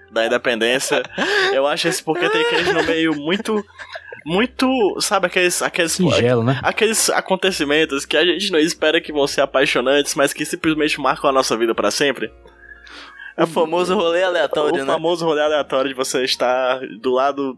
[0.10, 1.04] da Independência.
[1.54, 3.64] Eu acho esse porque tem queijo no meio muito
[4.26, 4.68] muito,
[5.00, 6.60] sabe aqueles aqueles Singelo, né?
[6.64, 11.30] aqueles acontecimentos que a gente não espera que vão ser apaixonantes, mas que simplesmente marcam
[11.30, 12.32] a nossa vida pra sempre.
[13.38, 14.92] É o famoso rolê aleatório, o né?
[14.92, 17.58] famoso rolê aleatório de você estar do lado.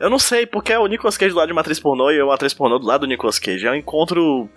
[0.00, 2.18] Eu não sei, porque é o Nicolas Cage do lado de uma atriz pornô e
[2.18, 3.66] eu atriz pornô do lado do Nicolas Cage.
[3.66, 4.48] É um encontro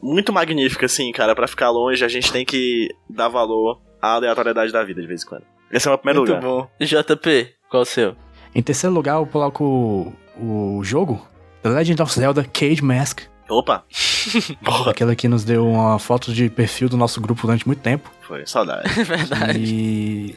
[0.00, 1.34] muito magnífico, assim, cara.
[1.34, 5.24] Pra ficar longe, a gente tem que dar valor à aleatoriedade da vida de vez
[5.24, 5.44] em quando.
[5.70, 6.42] Esse é o meu primeiro Muito lugar.
[6.42, 6.70] bom.
[6.80, 8.16] JP, qual o seu?
[8.54, 11.20] Em terceiro lugar, eu coloco o, jogo
[11.62, 13.20] The Legend of Zelda Cage Mask.
[13.48, 13.84] Opa!
[14.62, 18.10] Boa, Aquela que nos deu uma foto de perfil do nosso grupo durante muito tempo.
[18.20, 18.88] foi, saudade.
[19.02, 19.58] Verdade.
[19.58, 20.36] E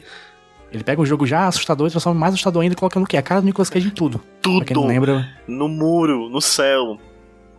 [0.72, 3.16] ele pega um jogo já assustador e transforma mais assustador ainda, colocando o quê?
[3.18, 4.18] A cara do Nicolas Cage em tudo.
[4.18, 6.98] Pra quem não Tudo lembra, no muro, no céu,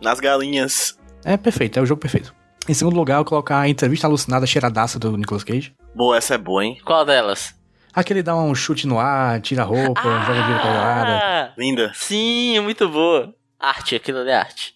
[0.02, 0.98] nas galinhas.
[1.24, 2.34] é perfeito, é o jogo perfeito.
[2.68, 5.72] Em segundo lugar, eu colocar a entrevista alucinada cheiradaça do Nicolas Cage.
[5.94, 6.78] Boa, essa é boa, hein?
[6.84, 7.54] Qual delas?
[7.94, 11.10] Aquele dá um chute no ar, tira a roupa, joga dinheiro pra lado.
[11.10, 11.92] Ah, Linda.
[11.94, 13.32] sim, muito boa.
[13.58, 14.74] Arte, aquilo ali é arte.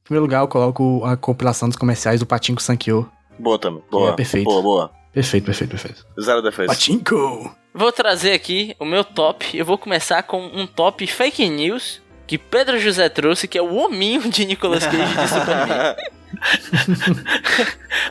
[0.00, 3.10] Em primeiro lugar, eu coloco a compilação dos comerciais do Patinco Sankyo.
[3.38, 3.82] Boa também.
[3.90, 4.10] Boa.
[4.10, 4.44] É, perfeito.
[4.44, 4.90] Boa, boa.
[5.12, 6.06] Perfeito, perfeito, perfeito.
[6.20, 6.68] Zero defesa.
[6.68, 7.54] Patinco!
[7.72, 9.56] Vou trazer aqui o meu top.
[9.56, 13.74] Eu vou começar com um top fake news que Pedro José trouxe, que é o
[13.76, 15.96] hominho de Nicolas Cage de Superman.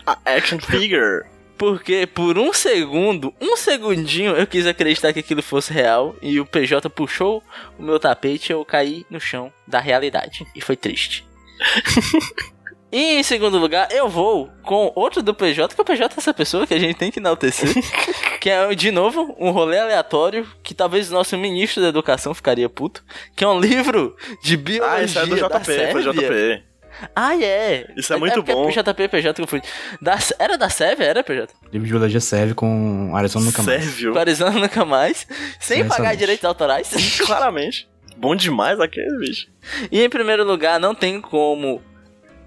[0.06, 1.26] a action figure.
[1.58, 6.46] Porque por um segundo, um segundinho, eu quis acreditar que aquilo fosse real e o
[6.46, 7.42] PJ puxou
[7.80, 10.46] o meu tapete e eu caí no chão da realidade.
[10.54, 11.26] E foi triste.
[12.92, 16.34] e em segundo lugar, eu vou com outro do PJ, que o PJ é essa
[16.34, 17.70] pessoa que a gente tem que enaltecer.
[18.42, 22.68] que é, de novo, um rolê aleatório que talvez o nosso ministro da educação ficaria
[22.68, 23.04] puto.
[23.34, 26.14] Que é um livro de biologia Ah, isso é do da JP, foi Sérvia.
[26.14, 26.75] JP.
[27.16, 27.88] Ah, é.
[27.96, 28.70] Isso é muito porque bom.
[28.70, 29.62] JP e PJ que eu fui.
[30.02, 31.06] Da, era da Sérvia?
[31.06, 31.54] Era, PJ?
[31.72, 33.84] Livro de biologia serve com Arizona nunca mais.
[33.84, 34.14] Sérvio.
[34.14, 35.28] Parizando nunca mais,
[35.60, 36.90] sem Sim, pagar direitos autorais.
[37.26, 37.88] Claramente.
[38.18, 39.48] Bom demais aquele bicho.
[39.92, 41.82] e em primeiro lugar, não tem como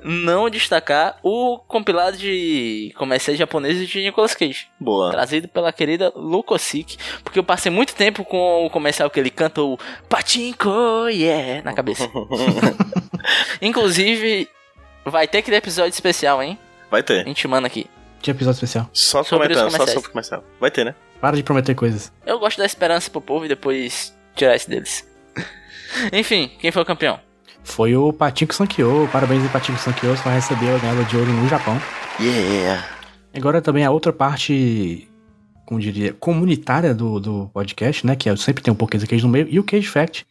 [0.03, 5.11] não destacar o compilado de comerciais japoneses de Nicolas Cage, Boa.
[5.11, 9.63] trazido pela querida Lucosic, porque eu passei muito tempo com o comercial que ele canta
[9.63, 12.09] o Pachinko, yeah, na cabeça.
[13.61, 14.49] Inclusive,
[15.05, 16.59] vai ter que ter episódio especial, hein?
[16.91, 17.25] Vai A ter.
[17.25, 17.87] gente manda aqui.
[18.23, 18.89] Tinha episódio especial.
[18.93, 20.43] Só comentando, só sobre comercial.
[20.61, 20.95] Vai ter, né?
[21.21, 22.13] Para de prometer coisas.
[22.25, 25.09] Eu gosto da esperança pro povo e depois tirar isso deles.
[26.13, 27.21] Enfim, quem foi o campeão?
[27.69, 29.09] Foi o Patinco Sankyo.
[29.13, 30.17] Parabéns aí, Patinco Sankyo.
[30.17, 31.81] Você vai receber a medalha de ouro no Japão.
[32.19, 32.85] Yeah.
[33.33, 35.09] Agora também a outra parte,
[35.65, 38.17] como diria, comunitária do, do podcast, né?
[38.17, 39.47] Que é, sempre tem um pouquinho de Cage no meio.
[39.49, 40.27] E o Cage Fact,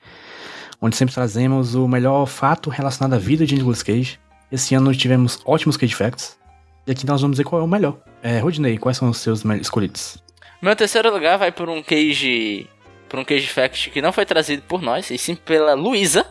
[0.82, 4.20] onde sempre trazemos o melhor fato relacionado à vida de Nicolas Cage.
[4.52, 6.38] Esse ano tivemos ótimos Cage Facts.
[6.86, 7.98] E aqui nós vamos dizer qual é o melhor.
[8.22, 10.22] É, Rodney, quais são os seus escolhidos?
[10.62, 12.68] Meu terceiro lugar vai por um cage.
[13.08, 16.26] Por um cage fact que não foi trazido por nós, e sim pela Luísa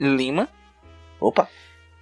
[0.00, 0.48] Lima,
[1.20, 1.48] Opa.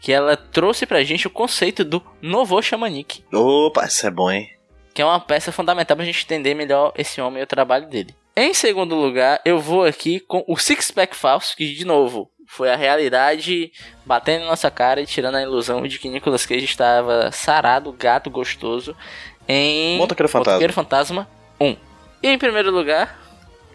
[0.00, 4.50] que ela trouxe pra gente o conceito do Novo Xamanique, Opa, isso é bom, hein?
[4.94, 8.14] que é uma peça fundamental pra gente entender melhor esse homem e o trabalho dele.
[8.36, 12.70] Em segundo lugar, eu vou aqui com o Six Pack Falso, que de novo foi
[12.70, 13.72] a realidade
[14.04, 18.28] batendo na nossa cara e tirando a ilusão de que Nicolas Cage estava sarado, gato,
[18.28, 18.94] gostoso
[19.48, 20.52] em Motoqueiro Fantasma.
[20.52, 21.28] Motoqueiro Fantasma
[21.60, 21.76] 1.
[22.22, 23.18] E em primeiro lugar,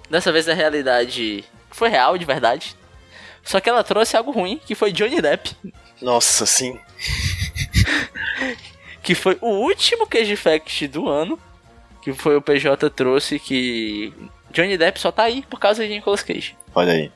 [0.09, 2.75] dessa vez a realidade foi real, de verdade.
[3.47, 5.55] Só que ela trouxe algo ruim, que foi Johnny Depp,
[6.01, 6.77] Nossa, sim.
[9.01, 11.39] que foi o último Cage Fact do ano,
[12.01, 14.13] que foi o PJ trouxe que
[14.51, 16.57] Johnny Depp só tá aí por causa de Nicolas Cage.
[16.75, 17.11] Olha aí.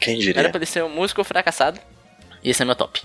[0.00, 0.48] Quem Era diria?
[0.50, 1.78] pra ele ser um músico fracassado.
[2.42, 3.00] E esse é meu top.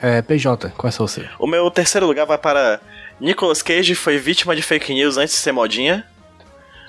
[0.00, 1.28] É, PJ, qual é seu?
[1.38, 2.80] O meu terceiro lugar vai para
[3.20, 6.06] Nicolas Cage foi vítima de fake news antes de ser modinha.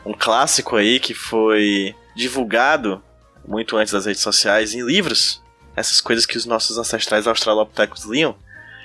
[0.06, 3.04] Um clássico aí que foi divulgado
[3.48, 5.42] muito antes das redes sociais em livros.
[5.76, 8.36] Essas coisas que os nossos ancestrais australopitecos liam.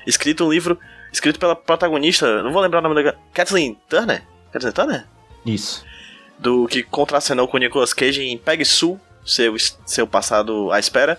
[0.06, 0.78] Escrito um livro
[1.12, 4.22] escrito pela protagonista, não vou lembrar o nome da Kathleen Turner?
[4.52, 5.06] Kathleen Turner?
[5.44, 5.84] Isso.
[6.38, 9.54] do que contracenou com o Nicolas Cage em Peg Sue, seu,
[9.86, 11.18] seu passado à espera,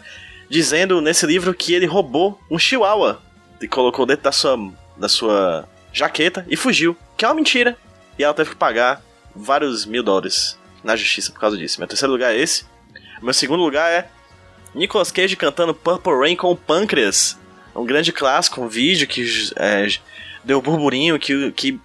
[0.50, 3.22] dizendo nesse livro que ele roubou um chihuahua
[3.62, 4.58] e colocou dentro da sua,
[4.98, 7.78] da sua jaqueta e fugiu, que é uma mentira.
[8.20, 9.02] E ela teve que pagar
[9.36, 11.80] vários mil dólares na justiça por causa disso.
[11.80, 12.66] Meu terceiro lugar é esse.
[13.22, 14.08] Meu segundo lugar é
[14.76, 17.38] Nicolas Cage cantando Purple Rain com o Pâncreas.
[17.76, 19.88] Um grande clássico, um vídeo que é,
[20.44, 21.80] deu burburinho que, que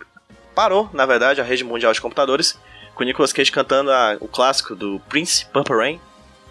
[0.55, 2.59] parou, na verdade, a rede mundial de computadores,
[2.95, 6.01] com Nicolas Cage cantando a- o clássico do Prince Purple Rain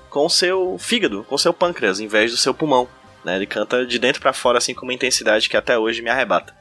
[0.10, 2.88] com seu fígado, com seu pâncreas, em vez do seu pulmão.
[3.24, 3.36] Né?
[3.36, 6.56] Ele canta de dentro pra fora, assim, com uma intensidade que até hoje me arrebata.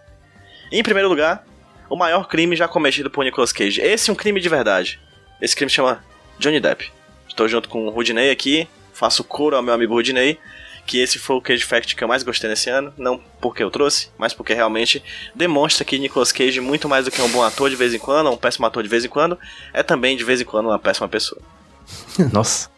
[0.73, 1.47] Em primeiro lugar,
[1.89, 3.81] o maior crime já cometido por Nicolas Cage.
[3.81, 5.01] Esse é um crime de verdade.
[5.41, 6.05] Esse crime chama
[6.39, 6.93] Johnny Depp.
[7.37, 10.39] Estou junto com o Rudinei aqui, faço coro ao meu amigo Rudinei,
[10.87, 13.71] que esse foi o Cage Fact que eu mais gostei nesse ano, não porque eu
[13.71, 17.69] trouxe, mas porque realmente demonstra que Nicolas Cage, muito mais do que um bom ator
[17.69, 19.39] de vez em quando, ou um péssimo ator de vez em quando,
[19.75, 21.39] é também de vez em quando uma péssima pessoa.
[22.33, 22.71] Nossa.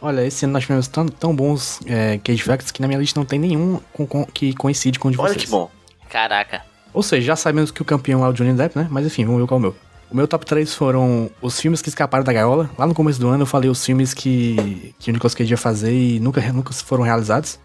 [0.00, 3.18] Olha, esse ano nós tivemos tão, tão bons é, Cage Facts que na minha lista
[3.18, 5.46] não tem nenhum com- com- que coincide com o de Olha vocês.
[5.46, 5.68] que bom.
[6.08, 6.62] Caraca.
[6.94, 8.86] Ou seja, já sabemos que o campeão é o Johnny Depp, né?
[8.88, 9.76] Mas enfim, vamos ver qual é o meu.
[10.10, 12.70] O meu top 3 foram os filmes que escaparam da gaiola.
[12.78, 15.56] Lá no começo do ano eu falei os filmes que, que o Nicolas Cage ia
[15.58, 17.58] fazer e nunca, nunca foram realizados.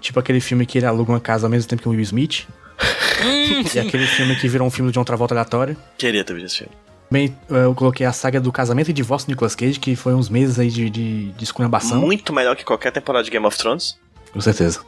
[0.00, 2.46] Tipo aquele filme que ele aluga uma casa ao mesmo tempo que o Will Smith.
[3.74, 5.76] e aquele filme que virou um filme de John Travolta aleatório.
[5.96, 6.72] Queria ter visto esse filme.
[7.08, 10.12] Também eh, eu coloquei a saga do casamento e divórcio do Nicolas Cage, que foi
[10.12, 12.00] uns meses aí de, de, de esculhambação.
[12.00, 13.96] Muito melhor que qualquer temporada de Game of Thrones.
[14.32, 14.80] Com certeza.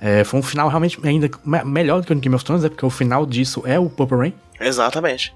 [0.00, 2.68] É, foi um final realmente ainda me- melhor do que o Game of Thrones, é
[2.68, 4.34] porque o final disso é o Purple Rain.
[4.60, 5.34] Exatamente.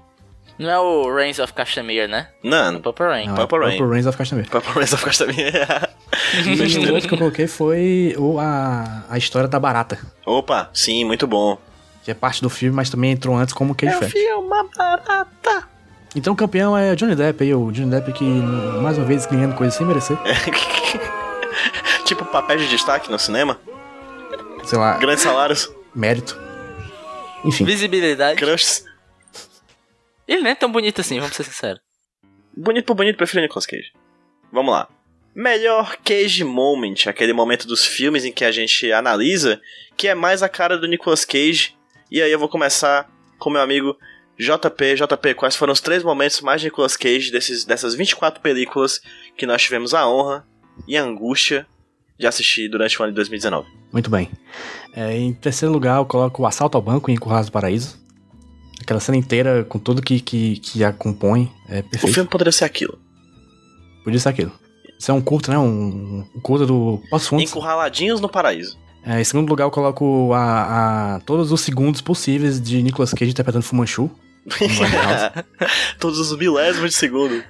[0.57, 2.29] Não é o Reigns of Kashmir, né?
[2.43, 3.27] Não, Purple Rain.
[3.27, 3.77] Não, Purple é Rain.
[3.77, 4.49] Purple Rains of Castamere.
[4.49, 5.51] Purple Rain of Castamere.
[6.89, 9.99] O outro que eu coloquei foi o, a, a história da barata.
[10.25, 11.57] Opa, sim, muito bom.
[12.03, 14.11] Que é parte do filme, mas também entrou antes como Cage Fact.
[14.11, 15.67] filme uma barata.
[16.15, 19.55] Então o campeão é Johnny Depp aí, o Johnny Depp que mais uma vez ganhando
[19.55, 20.17] coisa sem merecer.
[22.05, 23.59] tipo papel de destaque no cinema.
[24.63, 25.69] Sei lá, Grandes salários.
[25.93, 26.37] mérito.
[27.45, 28.37] Enfim, Visibilidade.
[28.37, 28.83] Crushes.
[30.27, 31.79] Ele não é tão bonito assim, vamos ser sinceros.
[32.55, 33.91] Bonito por bonito, prefiro Nicolas Cage.
[34.51, 34.89] Vamos lá.
[35.35, 39.61] Melhor Cage Moment, aquele momento dos filmes em que a gente analisa,
[39.95, 41.75] que é mais a cara do Nicolas Cage.
[42.09, 43.95] E aí eu vou começar com meu amigo
[44.37, 44.95] JP.
[44.95, 48.99] JP, quais foram os três momentos mais de Nicolas Cage desses, dessas 24 películas
[49.37, 50.45] que nós tivemos a honra
[50.87, 51.67] e a angústia
[52.17, 53.77] de assistir durante o ano de 2019?
[53.91, 54.29] muito bem.
[54.93, 57.97] É, em terceiro lugar, eu coloco o assalto ao banco em Currais do Paraíso.
[58.81, 62.13] Aquela cena inteira com tudo que, que, que a compõe é O perfeito.
[62.13, 62.97] filme poderia ser aquilo.
[64.03, 64.51] Podia ser aquilo.
[64.99, 65.57] Isso é um curto, né?
[65.57, 67.49] Um, um curto do Poços Fundos.
[67.49, 68.77] Encurraladinhos no Paraíso.
[69.05, 73.31] É, em segundo lugar, eu coloco a, a- todos os segundos possíveis de Nicolas Cage
[73.31, 74.09] interpretando Fumanchu.
[75.99, 77.43] Todos os milésimos de segundo.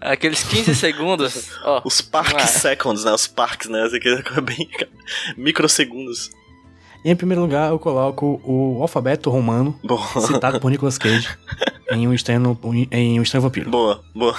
[0.00, 1.82] Aqueles 15 segundos, ó.
[1.84, 2.38] Os Park.
[2.40, 3.12] Seconds, né?
[3.12, 3.88] Os Parks, né?
[4.36, 4.68] É bem
[5.36, 6.30] microsegundos.
[7.04, 10.20] Em primeiro lugar, eu coloco o alfabeto romano Boa.
[10.20, 11.28] citado por Nicolas Cage
[11.90, 12.58] em um estranho,
[12.90, 13.70] em um estranho vampiro.
[13.70, 14.34] Boa, boa.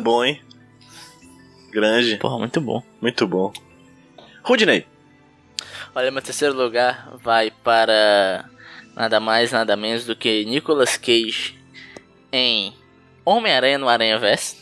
[0.00, 0.40] Bom, hein?
[1.72, 2.16] Grande.
[2.16, 2.82] Porra, muito bom.
[3.00, 3.52] Muito bom.
[4.42, 4.86] Rudney.
[5.94, 8.44] Olha, meu terceiro lugar vai para
[8.94, 11.58] nada mais, nada menos do que Nicolas Cage
[12.32, 12.74] em
[13.24, 14.56] Homem-Aranha no Aranha Verso.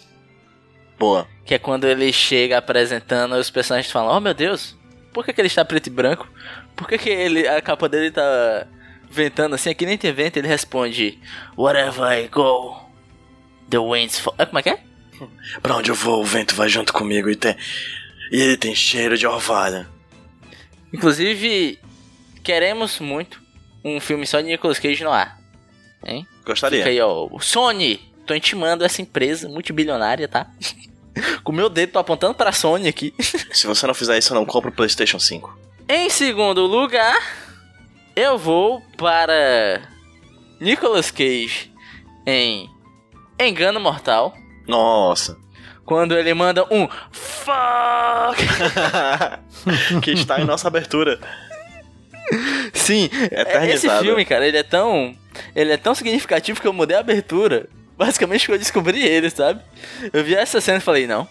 [0.98, 1.26] Boa.
[1.44, 4.76] Que é quando ele chega apresentando e os personagens falam: Oh meu Deus,
[5.12, 6.28] por que, que ele está preto e branco?
[6.76, 8.66] Por que, que ele, a capa dele tá
[9.10, 9.70] ventando assim?
[9.70, 10.36] Aqui nem tem vento.
[10.36, 11.18] Ele responde:
[11.56, 12.80] Wherever I go,
[13.68, 14.34] the winds fall.
[14.38, 14.78] Ah, como é que é?
[15.62, 17.56] Pra onde eu vou, o vento vai junto comigo e tem.
[18.30, 19.86] E ele tem cheiro de orvalho.
[20.92, 21.78] Inclusive,
[22.42, 23.40] queremos muito
[23.84, 25.38] um filme só de Nicolas Cage no ar.
[26.04, 26.26] Hein?
[26.44, 26.78] Gostaria.
[26.78, 27.28] Fica aí, ó.
[27.40, 30.46] Sony, tô intimando essa empresa multibilionária, tá?
[31.44, 33.14] Com o meu dedo, tô apontando pra Sony aqui.
[33.52, 35.58] Se você não fizer isso, eu não compro o PlayStation 5.
[35.88, 37.18] Em segundo lugar,
[38.16, 39.82] eu vou para
[40.60, 41.70] Nicolas Cage
[42.26, 42.70] em
[43.38, 44.34] Engano Mortal.
[44.66, 45.36] Nossa.
[45.84, 48.38] Quando ele manda um fuck.
[50.00, 51.18] que está em nossa abertura.
[52.72, 54.04] Sim, esse Eternizado.
[54.04, 55.14] filme, cara, ele é tão.
[55.54, 57.68] Ele é tão significativo que eu mudei a abertura.
[57.96, 59.60] Basicamente que eu descobri ele, sabe?
[60.12, 61.28] Eu vi essa cena e falei, não,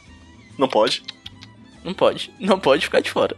[0.57, 1.03] Não pode?
[1.83, 2.31] não pode.
[2.39, 3.35] Não pode ficar de fora.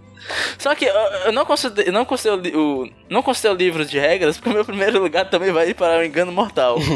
[0.57, 0.93] Só que eu,
[1.25, 4.65] eu não considero, não considero li- o, não considero livros de regras, porque o meu
[4.65, 6.77] primeiro lugar também vai para o engano mortal.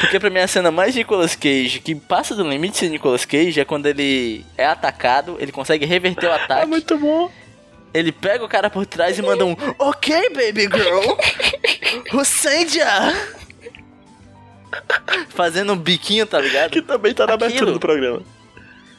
[0.00, 3.24] Porque pra mim a cena mais Nicolas Cage, que passa do limite de ser Nicolas
[3.24, 6.62] Cage, é quando ele é atacado, ele consegue reverter o ataque.
[6.62, 7.30] É muito bom.
[7.94, 11.16] Ele pega o cara por trás e manda um Ok, baby girl!
[12.12, 13.12] Hussein-ja!
[15.30, 16.70] Fazendo um biquinho, tá ligado?
[16.70, 17.46] Que também tá na Aquilo.
[17.46, 18.22] abertura do programa.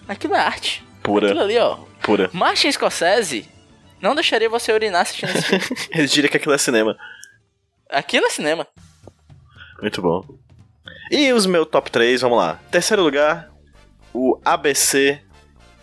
[0.07, 0.83] Aquilo é arte.
[1.03, 1.27] Pura.
[1.27, 1.77] Aquilo ali, ó.
[2.01, 2.29] Pura.
[2.33, 3.47] Martin Scorsese
[4.01, 5.63] não deixaria você urinar assistindo esse filme.
[5.91, 6.97] Ele diria que aquilo é cinema.
[7.89, 8.67] Aquilo é cinema.
[9.81, 10.25] Muito bom.
[11.11, 12.59] E os meus top 3, vamos lá.
[12.71, 13.49] Terceiro lugar,
[14.13, 15.21] o ABC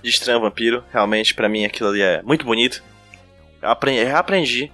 [0.02, 0.84] de Estranho Vampiro.
[0.92, 2.82] Realmente, pra mim, aquilo ali é muito bonito.
[3.60, 4.72] Eu aprendi, reaprendi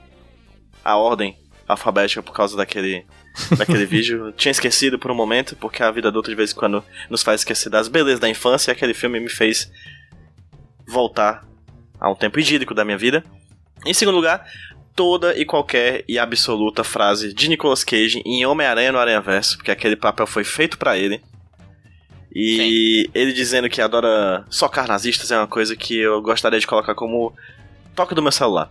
[0.85, 3.07] a ordem alfabética por causa daquele,
[3.57, 4.27] daquele vídeo.
[4.27, 7.23] Eu tinha esquecido por um momento, porque a vida adulta de vez em quando nos
[7.23, 8.71] faz esquecer das belezas da infância.
[8.71, 9.71] E aquele filme me fez
[10.87, 11.47] voltar
[12.01, 13.25] a um tempo idílico da minha vida.
[13.85, 14.45] Em segundo lugar,
[14.95, 19.71] toda e qualquer e absoluta frase de Nicolas Cage em Homem-Aranha no Aranha Verso, porque
[19.71, 21.23] aquele papel foi feito para ele.
[22.35, 26.95] E ele dizendo que adora socar nazistas é uma coisa que eu gostaria de colocar
[26.95, 27.35] como
[27.95, 28.71] toque do meu celular.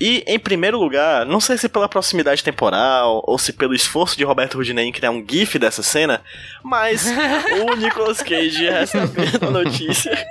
[0.00, 4.24] E em primeiro lugar, não sei se pela proximidade temporal ou se pelo esforço de
[4.24, 6.22] Roberto Rudinei em criar um gif dessa cena,
[6.62, 7.06] mas
[7.66, 10.26] o Nicolas Cage recebendo a notícia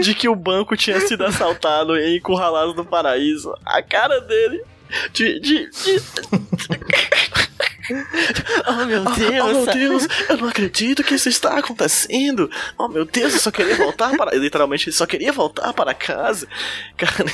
[0.00, 3.54] de que o banco tinha sido assaltado em Encurralados do Paraíso.
[3.66, 4.62] A cara dele
[5.12, 5.40] de.
[5.40, 6.02] de, de...
[8.68, 9.40] Oh meu Deus!
[9.42, 12.48] Oh, oh, meu Deus, eu não acredito que isso está acontecendo.
[12.78, 14.36] Oh meu Deus, eu só queria voltar para.
[14.36, 16.46] Literalmente, ele só queria voltar para casa.
[16.96, 17.24] Cara.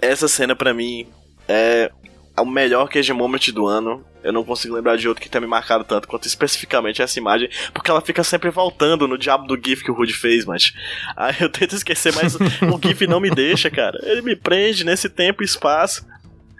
[0.00, 1.06] Essa cena pra mim
[1.48, 1.90] é
[2.36, 4.04] o melhor QG Moment do ano.
[4.22, 7.50] Eu não consigo lembrar de outro que tenha me marcado tanto quanto especificamente essa imagem,
[7.74, 10.72] porque ela fica sempre voltando no diabo do GIF que o Rude fez, mas.
[11.16, 13.98] Aí eu tento esquecer, mas o GIF não me deixa, cara.
[14.02, 16.06] Ele me prende nesse tempo e espaço.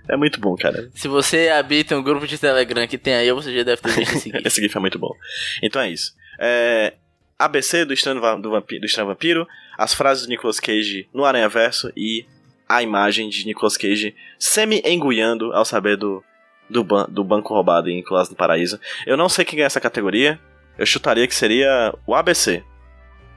[0.09, 0.91] É muito bom, cara.
[0.95, 4.17] Se você habita um grupo de Telegram que tem aí, você já deve ter visto
[4.17, 4.43] esse GIF.
[4.45, 5.15] Esse GIF é muito bom.
[5.63, 6.13] Então é isso.
[6.41, 6.95] É,
[7.45, 9.47] ABC do Estranho, do Vampiro, do Estranho Vampiro,
[9.79, 12.25] as frases do Nicolas Cage no Aranha Verso e
[12.69, 16.23] a imagem de Nicolas Cage semi-enguiando ao saber do,
[16.71, 18.79] do, ban- do banco roubado em Nicolas do Paraíso.
[19.07, 20.39] Eu não sei quem ganha essa categoria.
[20.79, 22.59] Eu chutaria que seria o ABC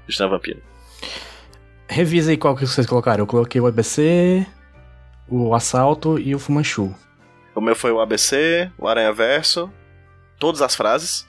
[0.05, 0.61] do Estranho Vampiro.
[1.87, 3.23] Revisa aí qual que vocês colocaram.
[3.23, 4.45] Eu coloquei o ABC,
[5.27, 6.93] o Assalto e o Fumanchu.
[7.53, 9.71] O meu foi o ABC, o Aranha Verso,
[10.39, 11.27] todas as frases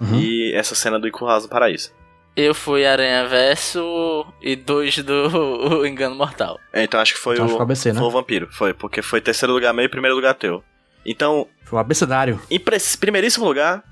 [0.00, 0.18] Uhum.
[0.18, 1.06] e essa cena do
[1.46, 1.92] do Paraíso.
[2.36, 5.28] Eu fui Aranha Verso e dois do
[5.80, 6.60] o Engano Mortal.
[6.72, 7.98] É, Então acho que foi Então o, acho que foi o ABC, né?
[7.98, 8.48] foi o Vampiro.
[8.52, 10.62] Foi, porque foi terceiro lugar meu e primeiro lugar teu.
[11.04, 12.40] Então, Foi o abecedário.
[12.50, 12.58] Em
[12.98, 13.82] primeiríssimo lugar,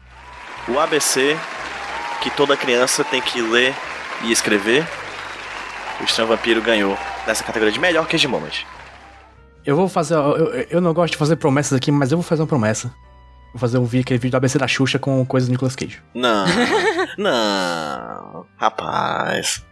[0.69, 1.37] o ABC,
[2.23, 3.73] que toda criança tem que ler
[4.25, 4.87] e escrever.
[6.01, 8.65] O Estranho Vampiro ganhou nessa categoria de melhor QG Moment.
[9.65, 10.15] Eu vou fazer.
[10.17, 12.93] Eu- eu não gosto de fazer promessas aqui, mas eu vou fazer uma promessa.
[13.55, 16.03] Vou fazer um vídeo, aquele vídeo do ABC da Xuxa com coisas do Nicolas Cage.
[16.13, 16.45] Não,
[17.17, 19.65] não, rapaz.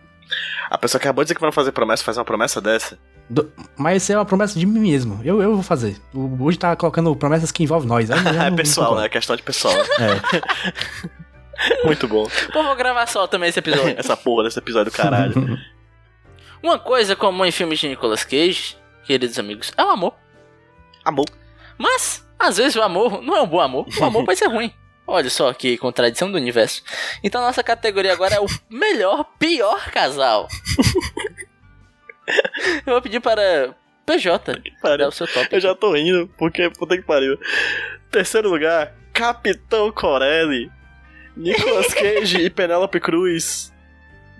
[0.70, 2.96] A pessoa que acabou de dizer que vai não fazer promessa, faz uma promessa dessa.
[3.28, 5.20] Do- mas isso é uma promessa de mim mesmo.
[5.24, 5.96] Eu, eu vou fazer.
[6.14, 8.08] O hoje tá colocando promessas que envolvem nós.
[8.08, 9.06] É não- pessoal, não né?
[9.06, 9.74] É questão de pessoal.
[9.74, 11.82] É.
[11.84, 12.26] Muito bom.
[12.52, 13.94] Pô, vou gravar só também esse episódio.
[13.98, 15.58] Essa porra desse episódio do caralho.
[16.62, 20.14] Uma coisa comum em filmes de Nicolas Cage, queridos amigos, é o amor.
[21.04, 21.26] Amor.
[21.76, 23.86] Mas, às vezes o amor não é um bom amor.
[23.98, 24.72] O amor pode ser ruim.
[25.06, 26.82] Olha só que contradição do universo.
[27.22, 30.48] Então nossa categoria agora é o melhor, pior casal.
[32.86, 33.74] Eu vou pedir para
[34.06, 35.48] PJ dar o seu top.
[35.50, 37.38] Eu já tô indo, porque puta que pariu.
[38.10, 40.70] Terceiro lugar, Capitão Corelli,
[41.36, 43.72] Nicolas Cage e Penélope Cruz.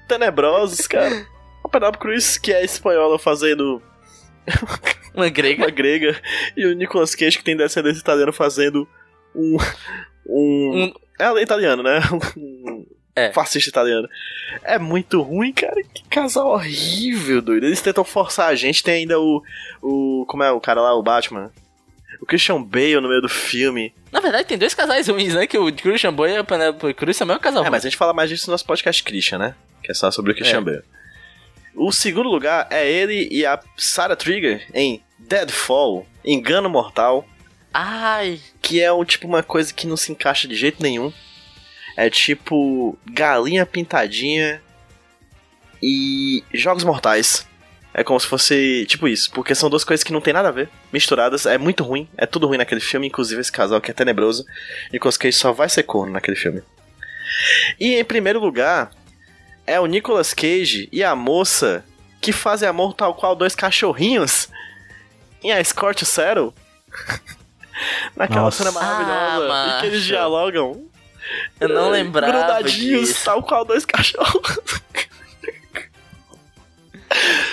[0.08, 1.26] Tenebrosos, cara.
[1.64, 3.82] A Penélope Cruz, que é espanhola, fazendo
[5.14, 5.62] Uma grega.
[5.62, 6.20] uma grega,
[6.56, 8.88] e o Nicolas Cage, que tem descendência italiana, fazendo
[9.34, 9.56] um.
[10.26, 10.84] Um.
[10.84, 12.00] Um- É italiano, né?
[12.36, 13.30] Um É.
[13.32, 14.08] Fascista italiano.
[14.62, 15.82] É muito ruim, cara.
[15.92, 17.66] Que casal horrível, doido.
[17.66, 18.82] Eles tentam forçar a gente.
[18.82, 19.42] Tem ainda o.
[19.82, 21.50] o como é o cara lá, o Batman?
[22.20, 23.92] O Christian Bale no meio do filme.
[24.10, 25.46] Na verdade, tem dois casais ruins, né?
[25.46, 27.72] Que o Christian Boy e a Penelope Cruz também é um casal É, ruim.
[27.72, 29.54] mas a gente fala mais disso no nosso podcast Christian, né?
[29.82, 30.60] Que é só sobre o Christian É.
[30.62, 30.82] Bale.
[31.74, 37.26] O segundo lugar é ele e a Sarah Trigger em Deadfall, Engano Mortal,
[37.72, 41.12] Ai, que é um tipo uma coisa que não se encaixa de jeito nenhum.
[41.96, 44.62] É tipo galinha pintadinha
[45.82, 47.46] e jogos mortais.
[47.94, 50.52] É como se fosse tipo isso, porque são duas coisas que não tem nada a
[50.52, 51.44] ver, misturadas.
[51.44, 54.44] É muito ruim, é tudo ruim naquele filme, inclusive esse casal que é tenebroso.
[54.92, 56.62] Nicolas Cage só vai ser corno naquele filme.
[57.78, 58.90] E em primeiro lugar
[59.72, 61.84] é o Nicolas Cage e a moça
[62.20, 64.48] que fazem amor tal qual dois cachorrinhos
[65.42, 66.52] em A Escort Settle.
[68.14, 68.58] Naquela Nossa.
[68.58, 69.52] cena maravilhosa.
[69.52, 70.86] Ah, e que eles dialogam
[71.58, 73.24] eu não lembrava grudadinhos, disso.
[73.24, 74.58] tal qual dois cachorros.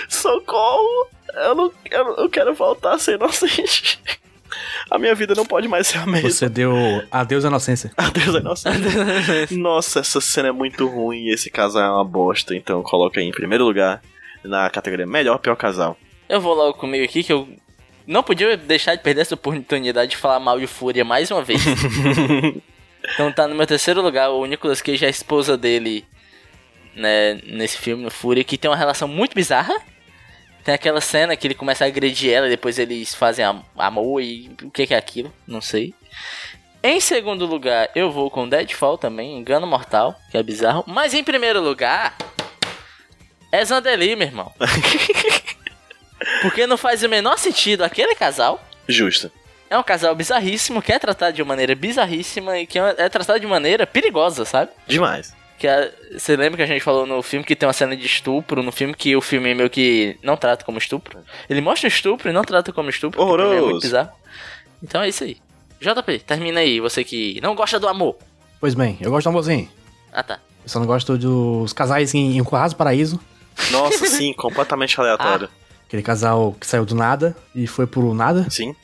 [0.09, 1.07] Socorro!
[1.34, 4.01] Eu não, eu, não- eu quero voltar a ser inocente.
[4.89, 6.30] A minha vida não pode mais ser a mesma.
[6.30, 6.74] Você deu
[7.12, 7.91] adeus à inocência.
[7.97, 8.70] Adeus é nossa.
[9.52, 12.56] Nossa, essa cena é muito ruim e esse casal é uma bosta.
[12.56, 14.02] Então coloca aí em primeiro lugar
[14.43, 15.97] na categoria melhor pior casal.
[16.28, 17.47] Eu vou logo comigo aqui que eu
[18.08, 21.62] não podia deixar de perder essa oportunidade de falar mal de Fúria mais uma vez.
[23.14, 26.06] Então tá no meu terceiro lugar o Nicolas Cage, a esposa dele,
[26.95, 29.74] né, nesse filme, no Fúria, que tem uma relação muito bizarra.
[30.70, 34.22] Tem aquela cena que ele começa a agredir ela e depois eles fazem am- amor
[34.22, 35.34] e o que que é aquilo?
[35.47, 35.95] Não sei.
[36.84, 40.84] Em segundo lugar, eu vou com Deadfall também, Engano Mortal, que é bizarro.
[40.86, 42.15] Mas em primeiro lugar,
[43.51, 44.53] é Zandeli, meu irmão.
[46.43, 48.63] Porque não faz o menor sentido aquele casal.
[48.88, 49.32] Justo.
[49.72, 53.39] É um casal bizarríssimo, que é tratado de maneira bizarríssima e que é é tratado
[53.39, 54.70] de maneira perigosa, sabe?
[54.88, 55.34] Demais.
[55.60, 58.05] Que a- você lembra que a gente falou no filme que tem uma cena de
[58.05, 61.20] estupro, no filme que o filme meio que não trata como estupro.
[61.49, 63.20] Ele mostra o estupro e não trata como estupro.
[63.20, 63.66] mim É Horroroso.
[63.66, 64.10] muito bizarro.
[64.82, 65.38] Então é isso aí.
[65.82, 68.16] JP, termina aí, você que não gosta do amor.
[68.60, 69.70] Pois bem, eu gosto do amorzinho.
[70.12, 70.39] Ah tá.
[70.64, 73.20] Eu só não gosto dos casais em, em Quase Paraíso.
[73.72, 75.49] Nossa, sim, completamente aleatório.
[75.88, 78.49] Aquele casal que saiu do nada e foi pro nada.
[78.49, 78.76] Sim,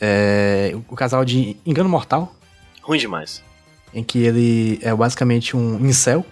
[0.00, 2.34] É, o casal de Engano Mortal,
[2.82, 3.42] ruim demais.
[3.92, 6.24] Em que ele é basicamente um incel.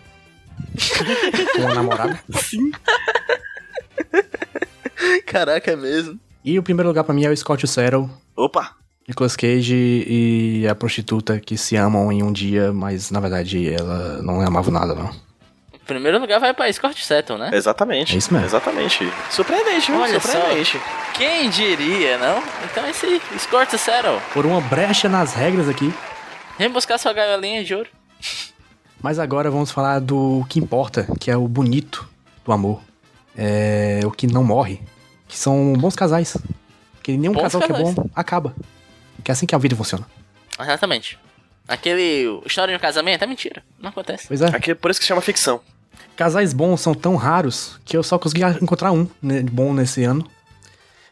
[1.55, 2.19] com uma namorada.
[5.27, 6.19] Caraca, é mesmo.
[6.45, 8.73] E o primeiro lugar pra mim é o Scott Settle, Opa!
[9.07, 14.23] Nicolas Cage e a prostituta que se amam em um dia, mas na verdade ela
[14.23, 15.11] não amava nada, não.
[15.73, 17.51] O primeiro lugar vai pra Scott Settle, né?
[17.53, 18.15] Exatamente.
[18.15, 18.47] É isso mesmo.
[18.47, 19.07] Exatamente.
[19.31, 20.01] Surpreendente, viu?
[20.01, 20.81] Olha Surpreendente.
[21.13, 22.43] Quem diria, não?
[22.65, 23.21] Então é isso aí.
[23.39, 24.19] Scott Settle.
[24.33, 25.93] Por uma brecha nas regras aqui.
[26.59, 27.89] Vem buscar sua gaiolinha de ouro.
[29.03, 32.09] Mas agora vamos falar do que importa, que é o bonito
[32.45, 32.81] do amor.
[33.37, 34.81] É o que não morre.
[35.27, 36.37] Que são bons casais.
[37.03, 38.55] Que nenhum Bons casal que é bom acaba.
[39.23, 40.07] Que é assim que a vida funciona.
[40.59, 41.19] Exatamente.
[41.67, 43.63] Aquele história de um casamento é mentira.
[43.79, 44.27] Não acontece.
[44.29, 44.47] Pois é.
[44.47, 45.61] Aqui, por isso que chama ficção.
[46.17, 50.27] Casais bons são tão raros que eu só consegui encontrar um né, bom nesse ano.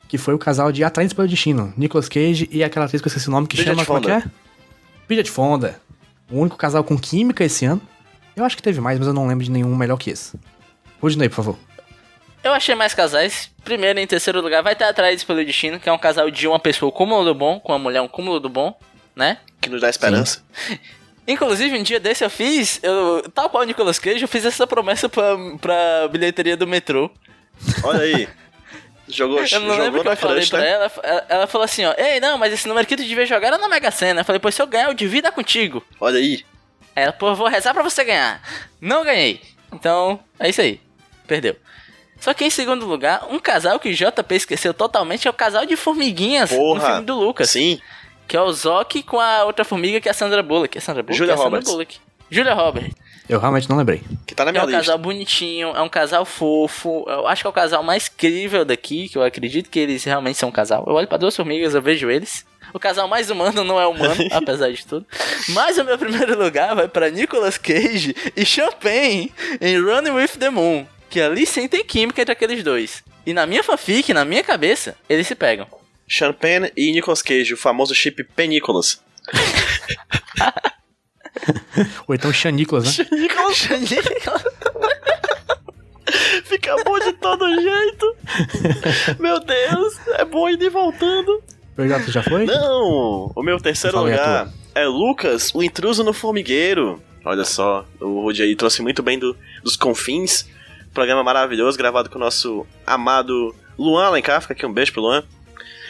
[0.09, 1.73] Que foi o casal de Atraentes pelo Destino.
[1.77, 3.87] Nicolas Cage e aquela atriz que eu esqueci o nome que Bridget chama.
[3.87, 4.27] Como é que Fonda.
[4.29, 4.43] é?
[5.07, 5.81] Bridget Fonda.
[6.31, 7.83] O único casal com química esse ano.
[8.35, 10.39] Eu acho que teve mais, mas eu não lembro de nenhum melhor que esse.
[11.01, 11.59] Rudney, por favor.
[12.43, 13.51] Eu achei mais casais.
[13.63, 16.49] Primeiro e em terceiro lugar vai estar atrás pelo destino, que é um casal de
[16.49, 18.77] uma pessoa cúmulo do bom, com uma mulher um cúmulo do bom,
[19.15, 19.39] né?
[19.61, 20.43] Que nos dá esperança.
[21.27, 24.67] Inclusive, um dia desse eu fiz, eu, tal qual o Nicolas Cage, eu fiz essa
[24.67, 27.11] promessa pra, pra bilheteria do metrô.
[27.85, 28.29] Olha aí.
[29.13, 30.71] Jogou, Eu não lembro jogou o que eu falei pra né?
[30.71, 31.27] ela, ela.
[31.29, 33.69] Ela falou assim, ó, ei, não, mas esse número aqui tu devia jogar era na
[33.69, 34.21] Mega Sena.
[34.21, 35.85] Eu falei, pois se eu ganhar, eu divido é contigo.
[36.01, 36.45] Olha aí.
[36.97, 38.43] Aí Ela, pô, vou rezar pra você ganhar.
[38.81, 39.41] Não ganhei.
[39.73, 40.81] Então, é isso aí.
[41.27, 41.57] Perdeu.
[42.21, 45.67] Só que em segundo lugar, um casal que o JP esqueceu totalmente é o casal
[45.67, 46.87] de formiguinhas no Porra.
[46.87, 47.51] filme do Lucas.
[47.51, 47.81] Sim.
[48.29, 50.77] Que é o Zoc com a outra formiga que é a Sandra Bullock.
[50.77, 51.19] É a Sandra Bullock?
[51.19, 51.71] Julia é a Sandra Roberts.
[51.73, 51.99] Bullock.
[52.31, 52.95] Julia Roberts.
[53.33, 54.03] Eu realmente não lembrei.
[54.27, 54.81] Que tá na É minha um lista.
[54.83, 57.05] casal bonitinho, é um casal fofo.
[57.09, 60.39] Eu acho que é o casal mais crível daqui, que eu acredito que eles realmente
[60.39, 60.85] são um casal.
[60.87, 62.45] Eu olho pra duas formigas, eu vejo eles.
[62.75, 65.07] O casal mais humano não é humano, apesar de tudo.
[65.49, 70.51] Mas o meu primeiro lugar vai pra Nicolas Cage e Champagne em Running with the
[70.51, 70.87] Moon.
[71.09, 73.03] Que ali sim tem química entre aqueles dois.
[73.25, 75.67] E na minha fanfic, na minha cabeça, eles se pegam.
[76.07, 79.01] Champagne e Nicolas Cage, o famoso chip Penicolas.
[82.07, 83.07] Ou então Sean Nicholas, né?
[86.45, 88.17] Fica bom de todo jeito.
[89.19, 91.43] Meu Deus, é bom ir e voltando.
[91.79, 92.45] Jota já foi?
[92.45, 97.03] Não, o meu terceiro lugar é Lucas, o intruso no formigueiro.
[97.25, 100.47] Olha só, o Rudy aí trouxe muito bem do- dos confins.
[100.93, 104.43] Programa maravilhoso, gravado com o nosso amado Luan Alencar.
[104.43, 105.25] Fica aqui um beijo pro Luan.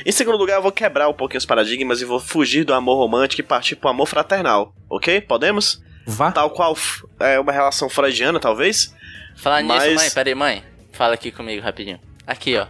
[0.05, 2.97] Em segundo lugar, eu vou quebrar um pouquinho os paradigmas e vou fugir do amor
[2.97, 4.75] romântico e partir pro amor fraternal.
[4.91, 5.21] Ok?
[5.21, 5.81] Podemos?
[6.07, 6.33] Vá.
[6.33, 6.77] Tal qual
[7.21, 8.93] é uma relação freudiana, talvez?
[9.37, 10.65] Falar nisso, Mas- mãe, peraí, mãe.
[10.93, 12.01] Fala aqui comigo rapidinho.
[12.27, 12.67] Aqui, ó.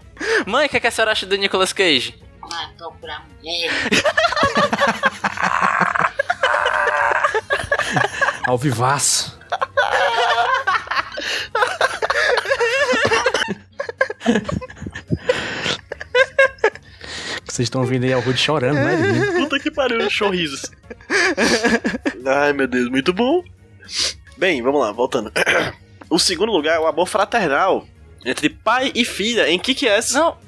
[0.46, 2.14] Mãe, o que, é que a senhora acha do Nicolas Cage?
[2.40, 3.70] Matou pra mulher.
[8.46, 9.38] Ao vivaço.
[17.52, 18.96] Vocês estão ouvindo aí o Rudy chorando, né?
[19.38, 20.70] Puta que pariu, sorrisos.
[22.24, 23.44] Ai, meu Deus, muito bom.
[24.38, 25.30] Bem, vamos lá, voltando.
[26.08, 27.86] O segundo lugar é o amor fraternal
[28.24, 30.12] entre pai e filha em Kick-Ass.
[30.12, 30.38] Não,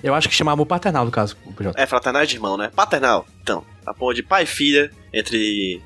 [0.00, 1.74] Eu acho que chama amor paternal, no caso, PJ.
[1.76, 2.70] É, fraternal é de irmão, né?
[2.72, 3.26] Paternal.
[3.42, 5.82] Então, a porra de pai e filha entre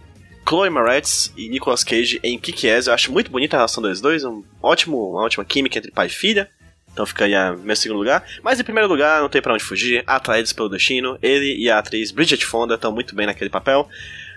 [0.46, 2.88] Chloe Moretz e Nicolas Cage em Kick-Ass.
[2.88, 4.22] Eu acho muito bonita a relação dos dois.
[4.22, 6.50] Um ótimo, uma ótima química entre pai e filha.
[6.93, 8.24] Então fica aí a meu segundo lugar.
[8.43, 10.03] Mas em primeiro lugar, não tem pra onde fugir.
[10.07, 11.18] Atraídos pelo destino.
[11.22, 13.89] Ele e a atriz Bridget Fonda estão muito bem naquele papel.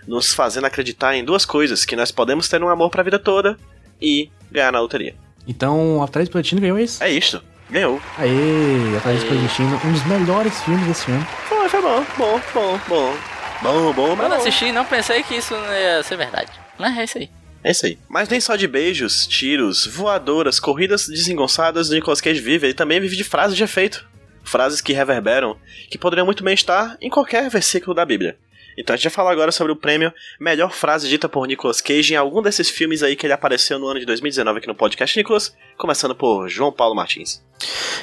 [0.07, 1.85] Nos fazendo acreditar em duas coisas.
[1.85, 3.57] Que nós podemos ter um amor pra vida toda
[4.01, 5.15] e ganhar na loteria.
[5.47, 7.03] Então, Atrás do Platino ganhou isso.
[7.03, 7.41] É isto.
[7.69, 7.99] Ganhou.
[8.17, 11.25] Aê, Atrás do Platino, um dos melhores filmes desse ano.
[11.47, 13.15] Foi, foi bom, bom, bom, bom.
[13.63, 14.37] Bom, bom, mas Quando não.
[14.37, 16.51] assisti, não pensei que isso ia ser verdade.
[16.79, 17.29] Mas é isso aí.
[17.63, 17.97] É isso aí.
[18.09, 22.99] Mas nem só de beijos, tiros, voadoras, corridas desengonçadas o Nicolas Cage vive, ele também
[22.99, 24.05] vive de frases de efeito.
[24.43, 25.55] Frases que reverberam,
[25.89, 28.37] que poderiam muito bem estar em qualquer versículo da Bíblia.
[28.77, 32.13] Então a gente vai falar agora sobre o prêmio Melhor Frase Dita por Nicolas Cage
[32.13, 35.17] em algum desses filmes aí que ele apareceu no ano de 2019 aqui no podcast
[35.17, 37.43] Nicolas, começando por João Paulo Martins.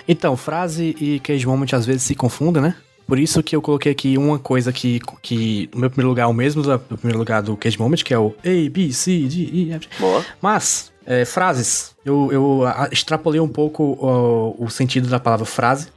[0.06, 2.76] Então, frase e cage moment às vezes se confundem, né?
[3.08, 6.26] Por isso que eu coloquei aqui uma coisa que, que no meu primeiro lugar é
[6.26, 9.20] o mesmo do do primeiro lugar do Cage Moment, que é o A, B, C,
[9.22, 9.88] D, E, F.
[9.98, 10.24] Boa.
[10.42, 11.96] Mas, é, frases.
[12.04, 15.88] Eu, eu extrapolei um pouco ó, o sentido da palavra frase.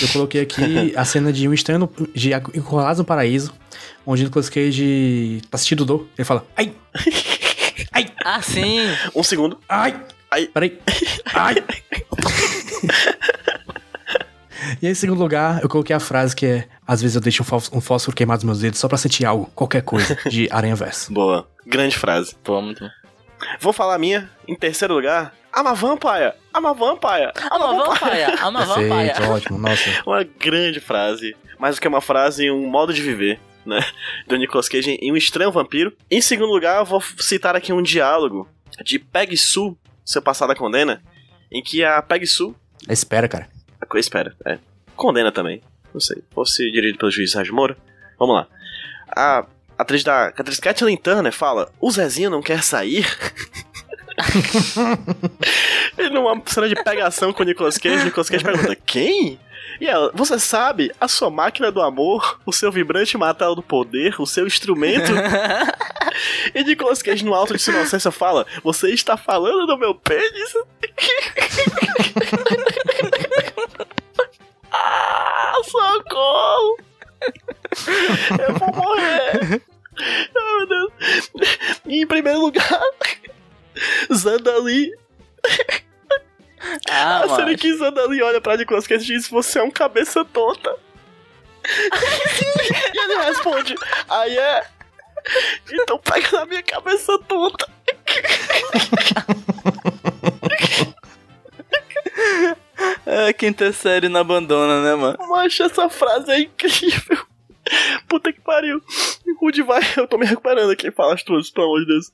[0.00, 3.52] Eu coloquei aqui a cena de um estranho no- de Encurralados no Paraíso,
[4.06, 6.06] onde Nicolas Cage tá assistindo dor.
[6.16, 6.72] Ele fala, ai,
[7.92, 8.78] ai, Ah, sim!
[9.16, 9.58] Um segundo.
[9.68, 10.00] ai,
[10.30, 10.46] Ai.
[10.46, 10.78] peraí,
[11.34, 11.56] ai.
[14.80, 17.42] E aí, em segundo lugar, eu coloquei a frase que é: Às vezes eu deixo
[17.42, 20.74] um fós- fósforo queimar nos meus dedos só pra sentir algo, qualquer coisa, de Aranha
[20.76, 21.12] Verso.
[21.12, 21.48] Boa.
[21.66, 22.34] Grande frase.
[22.42, 22.90] Pô, muito bom.
[23.60, 24.30] Vou falar a minha.
[24.46, 26.32] Em terceiro lugar, I'm a vampire.
[26.56, 27.32] I'm a vampire.
[27.50, 28.34] I'm a vampire!
[28.42, 29.28] I'm a Perfeito, vampire!
[29.30, 29.90] ótimo, nossa.
[30.06, 31.34] Uma grande frase.
[31.58, 33.80] Mais do que uma frase, um modo de viver, né?
[34.26, 35.92] Do Nicolas Cage em Um Estranho Vampiro.
[36.10, 38.48] Em segundo lugar, eu vou citar aqui um diálogo
[38.84, 41.02] de Peg Sue, Seu Passado a Condena,
[41.52, 42.54] em que a Peg Sue...
[42.88, 43.46] Espera, cara.
[43.98, 44.58] Espera, é.
[44.96, 45.62] Condena também.
[45.92, 46.22] Não sei.
[46.30, 47.76] Fosse dirigido pelo juiz Sérgio Moura.
[48.18, 48.46] Vamos lá.
[49.08, 49.46] A
[49.78, 50.26] atriz da...
[50.26, 53.06] A atriz Kathleen Turner fala, o Zezinho não quer sair...
[55.98, 59.38] E numa cena de pegação com o Nicolas Cage, o Nicolas Cage pergunta: Quem?
[59.80, 64.20] E ela, você sabe, a sua máquina do amor, o seu vibrante martelo do poder,
[64.20, 65.12] o seu instrumento.
[66.54, 70.54] e Nicolas Cage, no alto de sua inocência, fala: Você está falando do meu pênis?
[74.72, 76.78] ah, socorro!
[78.38, 79.62] Eu vou morrer!
[79.98, 80.92] Ai, meu Deus.
[81.86, 82.80] E em primeiro lugar,
[84.12, 84.92] Zandali
[86.90, 87.58] Ah, a cena mano.
[87.58, 90.74] que Zandali olha pra Nicolas Cage e diz: Você é um cabeça tonta.
[91.64, 93.74] e ele responde:
[94.08, 94.66] Aí é.
[95.70, 97.68] Então pega na minha cabeça tonta.
[103.10, 105.18] É, quinta série não abandona, né, mano?
[105.28, 107.26] Mas essa frase é incrível.
[108.08, 108.80] Puta que pariu.
[109.40, 110.92] Rude vai, eu tô me recuperando aqui.
[110.92, 112.12] Fala as tuas, pelo amor de Deus.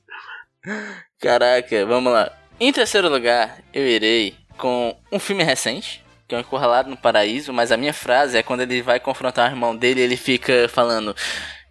[1.19, 2.31] Caraca, vamos lá.
[2.59, 7.53] Em terceiro lugar, eu irei com um filme recente, que é o Encurralado no Paraíso,
[7.53, 11.15] mas a minha frase é quando ele vai confrontar o irmão dele, ele fica falando: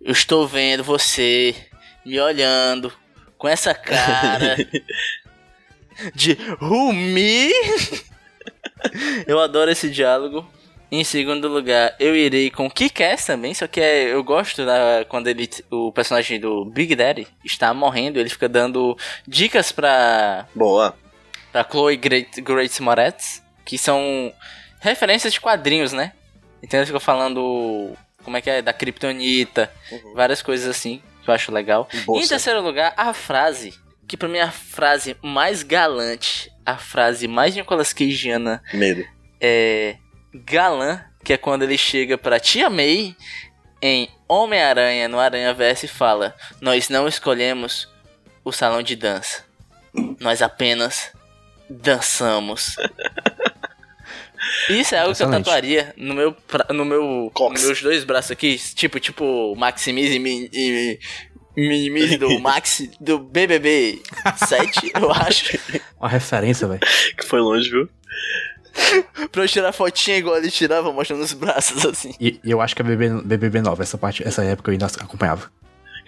[0.01, 1.53] Eu estou vendo você
[2.05, 2.93] me olhando
[3.37, 4.57] com essa cara
[6.15, 6.39] de
[6.93, 7.51] me?
[9.27, 10.47] eu adoro esse diálogo.
[10.91, 15.27] Em segundo lugar, eu irei com Kick-Ass também, só que é- eu gosto da, quando
[15.27, 20.97] ele, o personagem do Big Daddy está morrendo, ele fica dando dicas pra, Boa.
[21.51, 24.33] pra Chloe Great, Great Moretz, que são
[24.81, 26.13] referências de quadrinhos, né?
[26.63, 29.69] Então ele fica falando como é que é, da Kryptonita,
[30.15, 31.89] várias coisas assim, que eu acho legal.
[32.09, 33.75] Em terceiro lugar, a frase,
[34.07, 39.05] que pra mim é a frase mais galante, a frase mais Nicolas Cageana Medo.
[39.41, 39.97] é
[40.35, 43.17] galã, que é quando ele chega pra Tia May
[43.81, 47.89] em Homem-Aranha no Aranha Verso e fala: Nós não escolhemos
[48.45, 49.45] o salão de dança.
[50.21, 51.13] Nós apenas
[51.71, 52.77] dançamos.
[54.69, 56.37] Isso é algo que eu tatuaria no meu,
[56.71, 60.99] no meu, nos meus dois braços aqui, tipo, tipo Maximize e e
[61.57, 64.03] Minimize do Max do BBB
[64.47, 65.59] 7, eu acho.
[65.99, 66.81] Uma referência, velho.
[67.17, 67.89] Que foi longe, viu?
[69.33, 72.15] pra eu tirar fotinha igual ele tirava, mostrando os braços assim.
[72.21, 75.51] E, eu acho que é BBB, BBB 9, essa parte, essa época eu ainda acompanhava.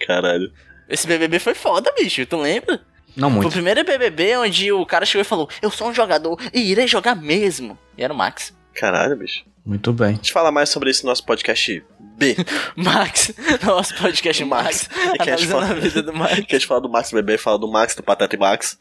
[0.05, 0.51] Caralho.
[0.87, 2.79] Esse BBB foi foda, bicho, tu lembra?
[3.15, 3.53] Não Foi o muito.
[3.53, 7.15] primeiro BBB onde o cara chegou e falou: Eu sou um jogador e irei jogar
[7.15, 7.77] mesmo.
[7.97, 8.53] E era o Max.
[8.75, 9.43] Caralho, bicho.
[9.65, 10.09] Muito bem.
[10.09, 11.83] A gente fala mais sobre isso no nosso podcast
[12.19, 12.35] B.
[12.75, 13.33] Max,
[13.65, 14.89] nosso podcast Max.
[15.15, 16.33] E que a gente Analisando a fala- vida do Max.
[16.41, 18.77] Que a gente fala do Max Bebê, fala do Max, do Pateta e Max.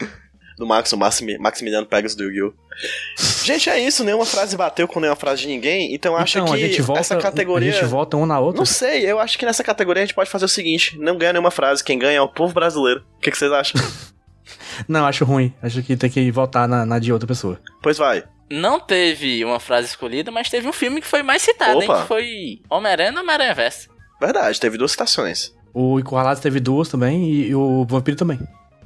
[0.59, 2.53] Do Max, o Maximi, Maximiliano Pegas do Yu-Gi-Oh!
[3.45, 6.53] Gente, é isso, nenhuma frase bateu com nenhuma frase de ninguém, então eu acho então,
[6.53, 7.71] que a gente volta, essa categoria.
[7.71, 8.59] a gente volta um na outra.
[8.59, 11.33] Não sei, eu acho que nessa categoria a gente pode fazer o seguinte: não ganha
[11.33, 13.05] nenhuma frase, quem ganha é o povo brasileiro.
[13.19, 13.81] O que, que vocês acham?
[14.89, 15.53] Não, acho ruim.
[15.63, 17.61] Acho que tem que voltar na, na de outra pessoa.
[17.83, 18.25] pois vai.
[18.51, 21.89] Não teve uma frase escolhida, mas teve um filme que foi mais citado, hein?
[21.89, 23.89] Que foi Homem-Aranha e Homem-Aranha Verso.
[24.21, 25.55] Verdade, teve duas citações.
[25.73, 28.39] O Encurralados teve duas também e, e o Vampiro também.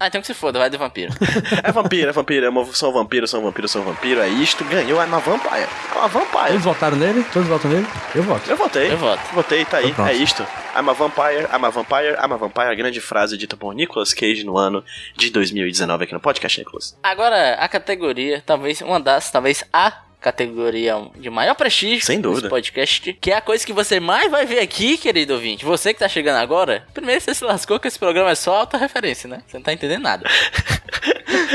[0.03, 1.13] Ah, então que se foda, vai de vampiro.
[1.63, 5.01] É vampiro, é vampiro, é uma, sou vampiro, sou vampiro, sou vampiro, é isto, ganhou,
[5.01, 5.69] é uma vampire.
[5.95, 6.49] É uma vampire.
[6.49, 7.25] Todos votaram nele?
[7.33, 7.87] Todos votam nele?
[8.13, 8.51] Eu voto.
[8.51, 8.91] Eu votei.
[8.93, 9.23] Eu voto.
[9.33, 10.43] Votei, tá aí, Então é isto.
[10.75, 14.13] I'm a vampire, I'm a vampire, I'm a vampire, a grande frase dita por Nicolas
[14.13, 14.85] Cage no ano
[15.17, 16.99] de 2019 aqui no podcast, Nicolas.
[17.01, 19.93] Agora, a categoria, talvez uma das, talvez a
[20.23, 22.43] categoria de maior prestígio Sem dúvida.
[22.43, 25.65] desse podcast, que é a coisa que você mais vai ver aqui, querido ouvinte.
[25.65, 28.79] Você que tá chegando agora, primeiro você se lascou que esse programa é só alta
[28.79, 29.43] referência, né?
[29.47, 30.27] Você não tá entendendo nada.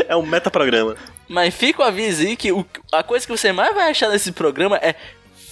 [0.07, 0.95] É um metaprograma.
[1.27, 4.31] Mas fica o aviso aí que o- a coisa que você mais vai achar nesse
[4.31, 4.95] programa é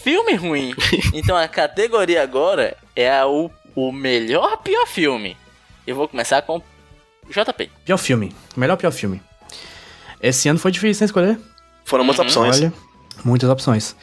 [0.04, 0.74] filme ruim.
[1.14, 5.36] Então a categoria agora é a, o, o melhor pior filme.
[5.86, 6.62] Eu vou começar com
[7.30, 7.70] JP.
[7.86, 8.34] Pior filme.
[8.56, 9.22] Melhor pior filme.
[10.22, 11.40] Esse ano foi difícil, né, escolher?
[11.84, 12.58] Foram muitas opções.
[12.58, 12.74] Olha,
[13.24, 13.96] muitas opções.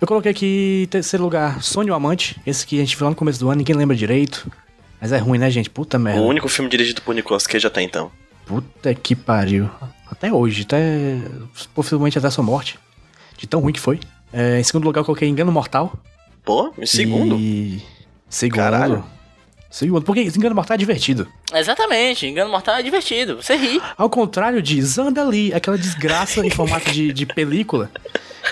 [0.00, 2.40] Eu coloquei aqui, em terceiro lugar, Sonho Amante.
[2.46, 4.50] Esse que a gente viu lá no começo do ano, ninguém lembra direito.
[5.00, 5.70] Mas é ruim, né, gente?
[5.70, 6.20] Puta merda.
[6.20, 8.10] O único filme dirigido por Nicolas Cage até então.
[8.44, 9.70] Puta que pariu.
[10.10, 11.18] Até hoje, até.
[11.74, 12.78] Possivelmente até a sua morte.
[13.36, 13.98] De tão ruim que foi.
[14.32, 15.92] É, em segundo lugar, eu coloquei Engano Mortal.
[16.44, 17.36] Pô, em segundo.
[17.36, 17.82] E...
[18.28, 18.56] Segundo.
[18.58, 19.04] Caralho.
[19.76, 20.02] Segundo.
[20.04, 21.28] Porque Engano Mortal é divertido.
[21.52, 23.78] Exatamente, Engano Mortal é divertido, você ri.
[23.98, 27.90] Ao contrário de Zandali, aquela desgraça em formato de, de película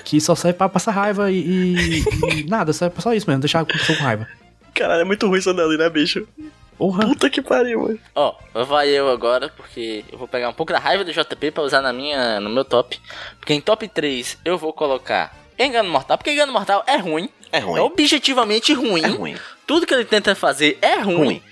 [0.04, 2.04] que só serve pra passar raiva e, e-
[2.40, 4.28] e nada, serve pra só isso mesmo, deixar a pessoa com raiva.
[4.74, 6.28] Caralho, é muito ruim isso ali, né, bicho?
[6.76, 7.06] Porra.
[7.06, 7.98] Puta que pariu, mano.
[8.14, 8.34] Ó,
[8.66, 11.80] vai eu agora, porque eu vou pegar um pouco da raiva do JP pra usar
[11.80, 13.00] na minha, no meu top.
[13.40, 17.30] Porque em top 3 eu vou colocar Engano Mortal, porque Engano Mortal é ruim.
[17.52, 17.78] É ruim.
[17.78, 19.02] É objetivamente ruim.
[19.04, 19.36] É ruim.
[19.66, 21.42] Tudo que ele tenta fazer é ruim, Ruim.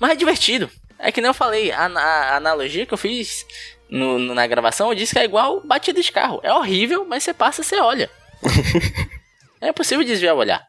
[0.00, 0.70] mas é divertido.
[0.98, 3.44] É que nem eu falei, a, a- analogia que eu fiz
[3.90, 6.40] no- no- na gravação, eu disse que é igual batida de carro.
[6.42, 8.08] É horrível, mas você passa, você olha.
[9.60, 10.64] é possível desviar o olhar.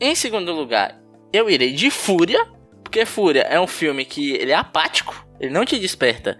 [0.00, 0.98] Em segundo lugar,
[1.32, 2.44] eu irei de Fúria,
[2.82, 6.38] porque Fúria é um filme que ele é apático, ele não te desperta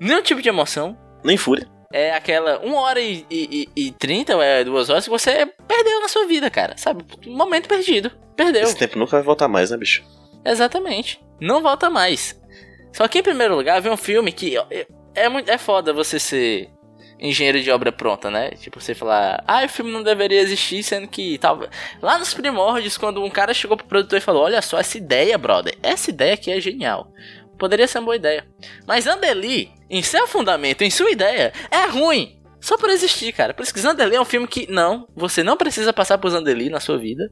[0.00, 0.98] nenhum tipo de emoção.
[1.24, 1.66] Nem fúria.
[1.92, 6.00] É aquela 1 hora e, e, e 30, ou é 2 horas que você perdeu
[6.00, 6.76] na sua vida, cara.
[6.76, 7.04] Sabe?
[7.26, 8.10] Um momento perdido.
[8.36, 8.62] Perdeu.
[8.62, 10.04] Esse tempo nunca vai voltar mais, né, bicho?
[10.44, 11.20] Exatamente.
[11.40, 12.40] Não volta mais.
[12.92, 16.18] Só que em primeiro lugar, vem um filme que é, é muito é foda você
[16.18, 16.70] ser
[17.18, 18.50] engenheiro de obra pronta, né?
[18.50, 21.68] Tipo, você falar, ah, o filme não deveria existir, sendo que tava
[22.02, 25.36] lá nos primórdios, quando um cara chegou pro produtor e falou, olha só essa ideia,
[25.38, 27.10] brother, essa ideia aqui é genial.
[27.58, 28.46] Poderia ser uma boa ideia.
[28.86, 32.36] Mas Andeli, em seu fundamento, em sua ideia, é ruim.
[32.60, 33.54] Só por existir, cara.
[33.54, 36.68] Por isso que Zandeli é um filme que, não, você não precisa passar por Zandeli
[36.68, 37.30] na sua vida.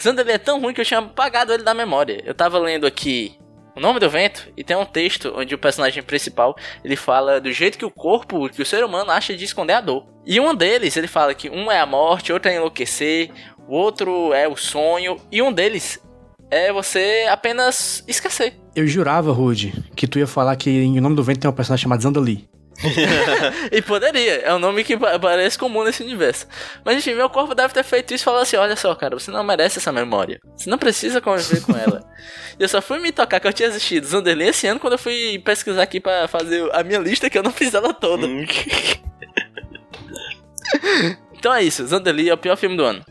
[0.00, 2.20] Zandeli é tão ruim que eu tinha apagado ele da memória.
[2.24, 3.38] Eu tava lendo aqui
[3.76, 7.52] O Nome do Vento e tem um texto onde o personagem principal ele fala do
[7.52, 10.04] jeito que o corpo, que o ser humano acha de esconder a dor.
[10.26, 13.30] E um deles ele fala que um é a morte, outro é enlouquecer,
[13.68, 16.02] o outro é o sonho e um deles
[16.50, 18.54] é você apenas esquecer.
[18.74, 21.54] Eu jurava, Rude, que tu ia falar que em O Nome do Vento tem um
[21.54, 22.48] personagem chamado Zandali.
[23.70, 26.46] E poderia, é um nome que pa- parece comum nesse universo.
[26.84, 29.30] Mas enfim, meu corpo deve ter feito isso e falou assim: olha só, cara, você
[29.30, 30.40] não merece essa memória.
[30.56, 32.02] Você não precisa conviver com ela.
[32.58, 34.98] E eu só fui me tocar que eu tinha assistido Zanderlei esse ano quando eu
[34.98, 38.26] fui pesquisar aqui pra fazer a minha lista que eu não fiz ela toda.
[38.26, 38.44] Hum.
[41.38, 43.04] Então é isso, Zanderlei é o pior filme do ano.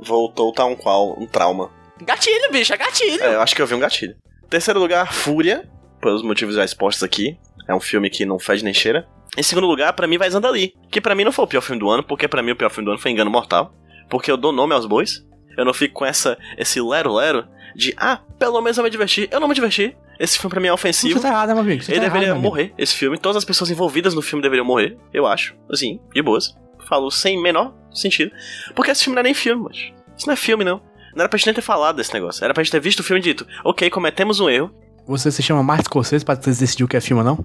[0.00, 1.18] Voltou tá um qual?
[1.18, 1.70] Um trauma.
[2.02, 3.22] Gatilho, bicho, é gatilho.
[3.22, 4.16] É, eu acho que eu vi um gatilho.
[4.50, 5.68] Terceiro lugar, Fúria,
[6.06, 7.36] pelos motivos já expostos aqui.
[7.68, 9.06] É um filme que não fede nem cheira.
[9.36, 11.80] Em segundo lugar, pra mim vai Zandali, que pra mim não foi o pior filme
[11.80, 13.74] do ano, porque pra mim o pior filme do ano foi Engano Mortal,
[14.08, 15.26] porque eu dou nome aos bois.
[15.58, 17.44] Eu não fico com essa esse lero-lero
[17.74, 19.28] de, ah, pelo menos eu me diverti.
[19.30, 19.96] Eu não me diverti.
[20.20, 21.14] Esse filme pra mim é ofensivo.
[21.18, 21.82] Você tá errado, meu amigo?
[21.82, 22.54] Você Ele tá deveria errado, meu amigo.
[22.68, 23.18] morrer, esse filme.
[23.18, 25.54] Todas as pessoas envolvidas no filme deveriam morrer, eu acho.
[25.70, 26.54] Assim, de boas.
[26.88, 28.30] Falo sem menor sentido.
[28.74, 29.76] Porque esse filme não é nem filme, mas.
[30.16, 30.80] Isso não é filme, não.
[31.14, 32.44] Não era pra gente nem ter falado desse negócio.
[32.44, 34.72] Era pra gente ter visto o filme e dito, ok, cometemos um erro.
[35.06, 37.38] Você se chama Martin Scorsese pra decidir o que é filme ou não?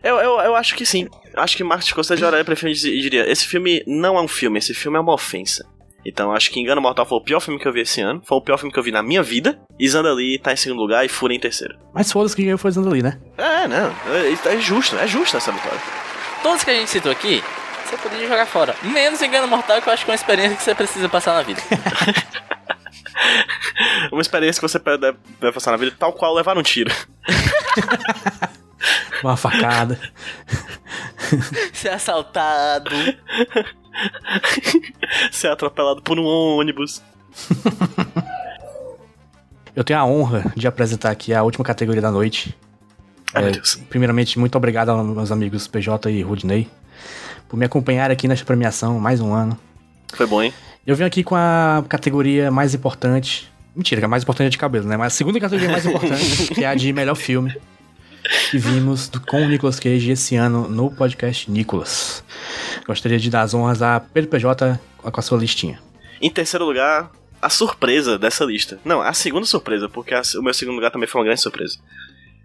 [0.06, 1.10] Eu, eu, eu acho que sim.
[1.36, 4.60] Acho que Martin Scorsese olharia pra filme e diria: esse filme não é um filme,
[4.60, 5.66] esse filme é uma ofensa.
[6.06, 8.22] Então acho que Engano Mortal foi o pior filme que eu vi esse ano.
[8.24, 9.60] Foi o pior filme que eu vi na minha vida.
[9.80, 11.76] E Zandali tá em segundo lugar e Fúria em terceiro.
[11.92, 13.20] Mas foda-se que ganhou foi Zandali, né?
[13.36, 13.92] É, não.
[14.14, 15.80] É, é justo, é justa essa vitória.
[16.44, 17.44] Todos que a gente citou aqui,
[17.84, 18.76] você poderia jogar fora.
[18.84, 21.42] Menos Engano Mortal, que eu acho que é uma experiência que você precisa passar na
[21.42, 21.62] vida.
[24.12, 26.94] Uma experiência que você deve passar na vida, tal qual levar um tiro.
[29.24, 30.00] Uma facada.
[31.74, 32.92] Ser assaltado.
[35.32, 37.02] Ser atropelado por um ônibus.
[39.76, 42.56] Eu tenho a honra de apresentar aqui a última categoria da noite.
[43.34, 43.76] Ai, É, meu Deus.
[43.90, 46.70] Primeiramente, muito obrigado aos meus amigos PJ e Rudney
[47.48, 49.58] por me acompanhar aqui nesta premiação mais um ano.
[50.14, 50.54] Foi bom, hein?
[50.86, 53.52] Eu venho aqui com a categoria mais importante.
[53.76, 54.96] Mentira, que a mais importante é de cabelo, né?
[54.98, 57.54] Mas a segunda categoria mais importante, que é a de melhor filme.
[58.50, 62.24] que vimos do- com o Nicolas Cage esse ano no podcast Nicolas.
[62.88, 65.80] Gostaria de dar as honras a Pedro PJ com a sua listinha.
[66.20, 68.80] Em terceiro lugar, a surpresa dessa lista.
[68.84, 71.78] Não, a segunda surpresa, porque a- o meu segundo lugar também foi uma grande surpresa.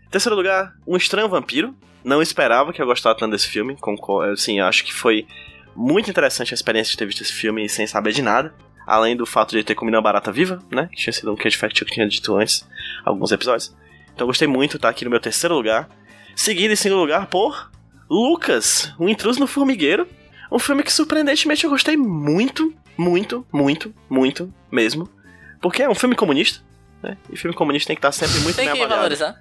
[0.07, 1.74] Em terceiro lugar, Um Estranho Vampiro.
[2.05, 3.74] Não esperava que eu gostasse tanto desse filme.
[3.76, 5.26] Concor assim, acho que foi
[5.75, 8.55] muito interessante a experiência de ter visto esse filme sem saber de nada.
[8.87, 10.89] Além do fato de ter comido uma barata viva, né?
[10.91, 12.66] Que tinha sido um cage fact que eu tinha dito antes,
[13.05, 13.75] alguns episódios.
[14.07, 15.89] Então eu gostei muito, tá aqui no meu terceiro lugar.
[16.35, 17.71] Seguido em segundo lugar por
[18.09, 20.09] Lucas, O Intruso no Formigueiro.
[20.51, 25.09] Um filme que surpreendentemente eu gostei muito, muito, muito, muito mesmo.
[25.61, 26.61] Porque é um filme comunista,
[27.03, 27.16] né?
[27.31, 29.01] E filme comunista tem que estar sempre muito Tem bem que avaliado.
[29.03, 29.41] valorizar.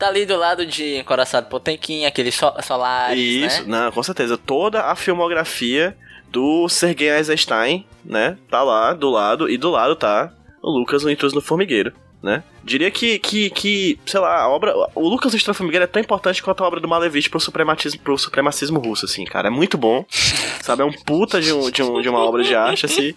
[0.00, 3.84] Tá ali do lado de Encoraçado Potemkin, aquele so Solaris, Isso, né?
[3.84, 4.38] não, com certeza.
[4.38, 5.94] Toda a filmografia
[6.30, 8.38] do Sergei Eisenstein, né?
[8.48, 10.32] Tá lá do lado, e do lado tá
[10.62, 11.92] o Lucas, o Intruso no Formigueiro,
[12.22, 12.42] né?
[12.64, 14.72] Diria que, que, que, sei lá, a obra.
[14.94, 17.38] O Lucas o Intruso no Formigueiro é tão importante quanto a obra do Malevich pro
[17.38, 19.48] suprematismo, pro supremacismo russo, assim, cara.
[19.48, 20.06] É muito bom,
[20.64, 20.80] sabe?
[20.80, 23.14] É um puta de, um, de, um, de uma obra de arte, assim.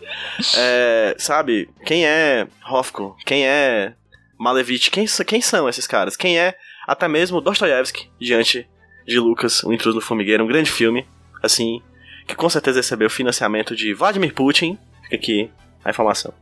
[0.58, 1.70] É, sabe?
[1.86, 3.16] Quem é Hofko?
[3.26, 3.94] Quem é
[4.38, 4.92] Malevich?
[4.92, 6.18] Quem, quem são esses caras?
[6.18, 6.54] Quem é
[6.88, 8.68] até mesmo Dostoiévski diante
[9.06, 11.06] de Lucas, O Intruso no Formigueiro, um grande filme,
[11.42, 11.82] assim,
[12.28, 14.78] que com certeza recebeu financiamento de Vladimir Putin.
[15.04, 15.50] Fica aqui
[15.84, 16.34] a informação.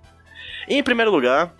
[0.67, 1.53] E em primeiro lugar,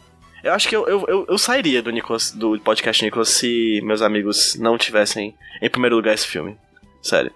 [0.44, 4.02] eu acho que eu, eu, eu, eu sairia do, Nicolas, do podcast Nicolas se meus
[4.02, 6.58] amigos não tivessem em primeiro lugar esse filme.
[7.02, 7.32] Sério.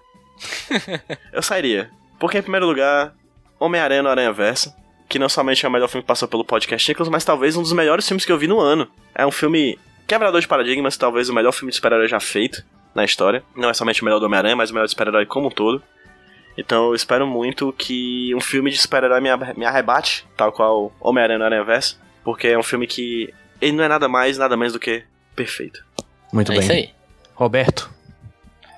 [1.32, 1.90] eu sairia.
[2.18, 3.14] Porque em primeiro lugar,
[3.58, 4.72] Homem-Aranha no Aranha Verso,
[5.08, 7.62] que não somente é o melhor filme que passou pelo podcast Nicolas, mas talvez um
[7.62, 8.88] dos melhores filmes que eu vi no ano.
[9.14, 13.04] É um filme quebrador de paradigmas, talvez o melhor filme de super-herói já feito na
[13.04, 13.42] história.
[13.54, 15.82] Não é somente o melhor do Homem-Aranha, mas o melhor de super-herói como um todo.
[16.58, 21.38] Então eu espero muito que um filme de super-herói me, me arrebate, tal qual Homem-Aranha
[21.38, 24.72] no Aranha Verso, porque é um filme que ele não é nada mais, nada menos
[24.72, 25.04] do que
[25.34, 25.84] perfeito.
[26.32, 26.62] Muito É bem.
[26.64, 26.90] isso aí.
[27.34, 27.90] Roberto,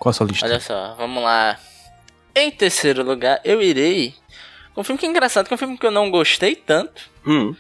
[0.01, 0.45] qual a sua lista?
[0.47, 1.57] Olha só, vamos lá.
[2.35, 4.15] Em terceiro lugar, eu irei
[4.75, 7.03] com um filme que é engraçado, que é um filme que eu não gostei tanto.
[7.27, 7.55] Hum,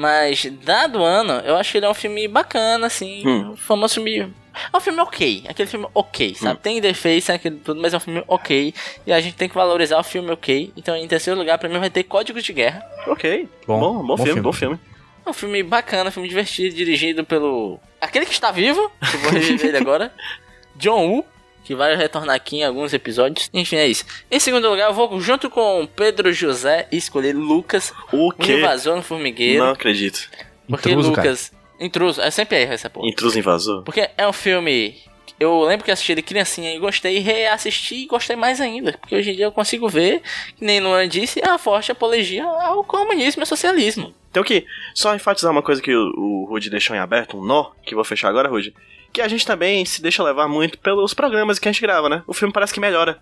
[0.00, 3.26] Mas, dado o ano, eu acho que ele é um filme bacana, assim.
[3.26, 3.50] Hum.
[3.50, 4.32] Um famoso filme.
[4.72, 5.42] É um filme ok.
[5.48, 6.60] Aquele filme ok, sabe?
[6.60, 8.72] Tem defeitos, tem aquele tudo, mas é um filme ok.
[9.04, 10.72] E a gente tem que valorizar o filme ok.
[10.76, 12.80] Então, em terceiro lugar, pra mim, vai ter Códigos de Guerra.
[13.08, 13.48] ok.
[13.66, 14.42] Bom, Bom, bom, bom filme, filme.
[14.42, 14.78] bom filme.
[15.26, 17.80] É um filme bacana, um filme divertido, dirigido pelo.
[18.00, 20.12] Aquele que está vivo, que eu vou reviver ele agora.
[20.76, 21.26] John Woo,
[21.68, 23.50] que vai retornar aqui em alguns episódios.
[23.52, 24.02] Enfim, é isso.
[24.30, 28.54] Em segundo lugar, eu vou junto com Pedro José escolher Lucas, O o que?
[28.54, 29.62] invasor no formigueiro.
[29.62, 30.30] Não acredito.
[30.66, 31.28] porque Intruso, cara.
[31.28, 31.52] Lucas.
[31.78, 33.06] Intruso, é sempre erro essa porra.
[33.06, 33.82] Intruso invasor?
[33.82, 34.96] Porque é um filme.
[35.38, 38.94] Eu lembro que assisti ele criancinha e gostei, reassisti e gostei mais ainda.
[38.94, 40.22] Porque hoje em dia eu consigo ver,
[40.56, 44.14] que nem Luan disse, a forte apologia ao comunismo e ao socialismo.
[44.30, 44.64] Então que,
[44.94, 47.96] só enfatizar uma coisa que o, o Rude deixou em aberto, um nó, que eu
[47.96, 48.72] vou fechar agora, Rude.
[49.12, 52.22] Que a gente também se deixa levar muito pelos programas que a gente grava, né?
[52.26, 53.18] O filme parece que melhora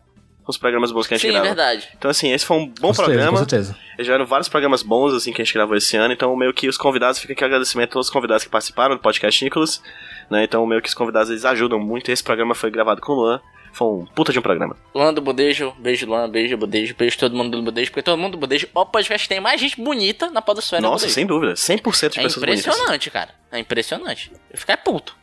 [0.47, 1.47] os programas bons que a gente Sim, é grava.
[1.49, 1.89] verdade.
[1.99, 3.33] Então, assim, esse foi um bom com certeza, programa.
[3.33, 3.77] com certeza.
[3.99, 6.13] Já eram vários programas bons, assim, que a gente gravou esse ano.
[6.13, 8.95] Então, meio que os convidados, fica aqui o agradecimento a todos os convidados que participaram
[8.95, 9.83] do podcast Nicolas.
[10.31, 10.45] Né?
[10.45, 12.11] Então, meio que os convidados, eles ajudam muito.
[12.13, 13.41] Esse programa foi gravado com o Luan.
[13.73, 14.77] Foi um puta de um programa.
[14.95, 18.33] Luan do Budejo, beijo Luan, beijo Budejo, beijo todo mundo do Budejo, porque todo mundo
[18.33, 21.53] do Budejo, o podcast tem mais gente bonita na podosfera do Nossa, sem dúvida.
[21.55, 22.61] 100% de É pessoas bonitas.
[22.67, 23.31] impressionante, cara.
[23.53, 24.33] É impressionante.
[24.51, 25.15] Eu ficar puto.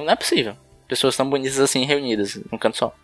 [0.00, 0.56] Não é possível.
[0.88, 2.94] Pessoas tão bonitas assim reunidas num canto só.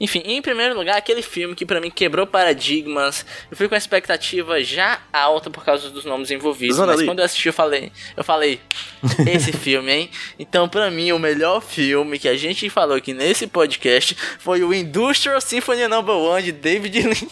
[0.00, 3.26] Enfim, em primeiro lugar, aquele filme que pra mim quebrou paradigmas.
[3.50, 6.76] Eu fui com a expectativa já alta por causa dos nomes envolvidos.
[6.76, 7.06] Zona mas ali.
[7.06, 8.58] quando eu assisti, eu falei, eu falei,
[9.30, 10.10] esse filme, hein?
[10.38, 14.72] Então, pra mim, o melhor filme que a gente falou aqui nesse podcast foi o
[14.72, 17.28] Industrial Symphony Number 1 de David Lynch.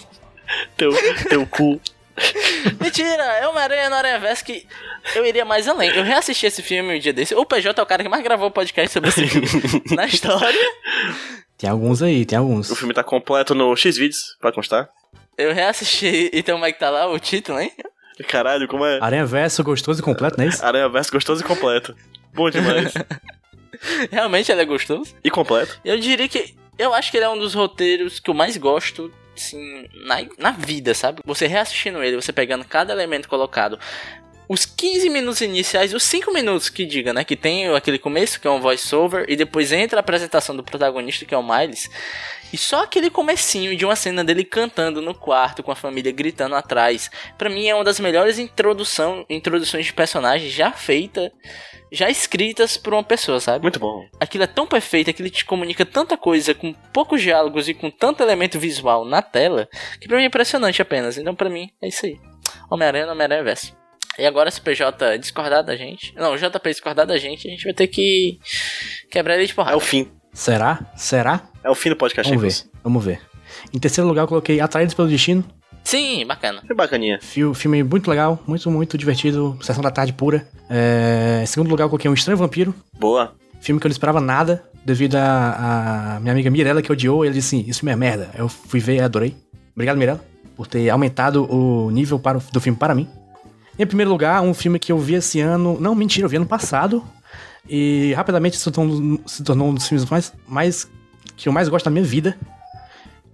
[0.77, 0.91] Teu,
[1.29, 1.81] teu cu.
[2.81, 4.67] Mentira, é uma aranha no Aranha Verso que
[5.15, 5.91] eu iria mais além.
[5.91, 7.35] Eu reassisti esse filme um dia desse.
[7.35, 9.47] O PJ é o cara que mais gravou podcast sobre esse filme
[9.95, 10.59] na história.
[11.57, 12.71] Tem alguns aí, tem alguns.
[12.71, 14.89] O filme tá completo no X-Videos, pra constar.
[15.37, 17.73] Eu reassisti, então como é que tá lá o título, hein?
[18.27, 18.99] Caralho, como é?
[19.01, 20.65] Aranha Verso gostoso e completo, não é isso?
[20.65, 21.95] Aranha Verso gostoso e completo.
[22.35, 22.93] Bom demais.
[24.11, 25.15] Realmente ele é gostoso.
[25.23, 25.81] e completo.
[25.85, 26.55] Eu diria que.
[26.77, 30.51] Eu acho que ele é um dos roteiros que eu mais gosto, assim, na, na
[30.53, 31.21] vida, sabe?
[31.25, 33.79] Você reassistindo ele, você pegando cada elemento colocado.
[34.49, 37.23] Os 15 minutos iniciais, os 5 minutos que diga, né?
[37.23, 41.27] Que tem aquele começo, que é um voice-over, e depois entra a apresentação do protagonista,
[41.27, 41.91] que é o Miles.
[42.51, 46.55] E só aquele comecinho de uma cena dele cantando no quarto, com a família gritando
[46.55, 47.11] atrás.
[47.37, 51.31] Pra mim é uma das melhores introdução, introduções de personagens já feita,
[51.91, 53.63] já escritas por uma pessoa, sabe?
[53.63, 54.05] Muito bom.
[54.21, 58.23] aquilo é tão perfeito, aquilo te comunica tanta coisa com poucos diálogos e com tanto
[58.23, 59.69] elemento visual na tela,
[60.01, 61.17] que pra mim é impressionante apenas.
[61.19, 62.19] Então pra mim é isso aí.
[62.71, 63.77] Homem-Aranha, Homem-Aranha Verso.
[64.19, 66.13] E agora se o PJ discordar da gente.
[66.17, 68.39] Não, o JP discordar da gente, a gente vai ter que
[69.11, 69.75] quebrar ele de porrada.
[69.75, 70.11] É o fim.
[70.33, 70.81] Será?
[70.97, 71.49] Será?
[71.63, 72.71] É o fim do podcast, Vamos ver.
[72.83, 73.21] Vamos ver.
[73.73, 75.45] Em terceiro lugar, eu coloquei Atraídos pelo Destino.
[75.89, 76.61] Sim, bacana.
[76.67, 77.19] Que bacaninha.
[77.23, 79.57] Fio- Filme muito legal, muito, muito divertido.
[79.63, 80.47] Sessão da tarde pura.
[80.69, 82.75] É, Em segundo lugar, eu coloquei Um Estranho Vampiro.
[83.01, 83.33] Boa.
[83.59, 87.25] Filme que eu não esperava nada, devido a, a minha amiga Mirella, que odiou.
[87.25, 88.29] Ele disse assim: Isso filme é merda.
[88.37, 89.35] Eu fui ver e adorei.
[89.75, 90.21] Obrigado, Mirella,
[90.55, 93.09] por ter aumentado o nível para, o- do filme para mim.
[93.79, 95.79] Em primeiro lugar, um filme que eu vi esse ano.
[95.81, 97.03] Não, mentira, eu vi ano passado.
[97.67, 100.87] E rapidamente se tornou, se tornou um dos filmes mais, mais.
[101.35, 102.37] que eu mais gosto da minha vida.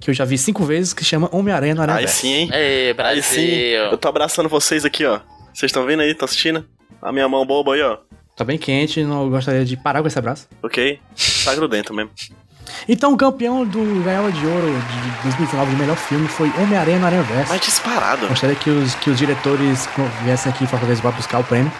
[0.01, 2.51] Que eu já vi cinco vezes, que chama Homem-Aranha no Aranha Aí sim, hein?
[2.53, 3.23] Ei, Aí Brasil.
[3.23, 3.51] sim.
[3.91, 5.21] Eu tô abraçando vocês aqui, ó.
[5.53, 6.11] Vocês estão vendo aí?
[6.11, 6.67] Estão assistindo?
[7.01, 7.99] A minha mão boba aí, ó.
[8.37, 10.49] Tá bem quente, não gostaria de parar com esse abraço.
[10.63, 10.99] Ok?
[11.45, 12.11] Tá grudento mesmo.
[12.89, 17.07] Então, o campeão do Gaiola de Ouro de 2019 de melhor filme foi Homem-Aranha no
[17.07, 17.53] Aranha Verso.
[17.53, 18.27] Mas disparado.
[18.27, 19.87] Gostaria que os, que os diretores
[20.23, 21.71] viessem aqui em Fortaleza para buscar o prêmio.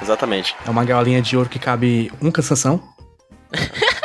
[0.00, 0.54] Exatamente.
[0.66, 2.80] É uma gaiolinha de ouro que cabe um cansação.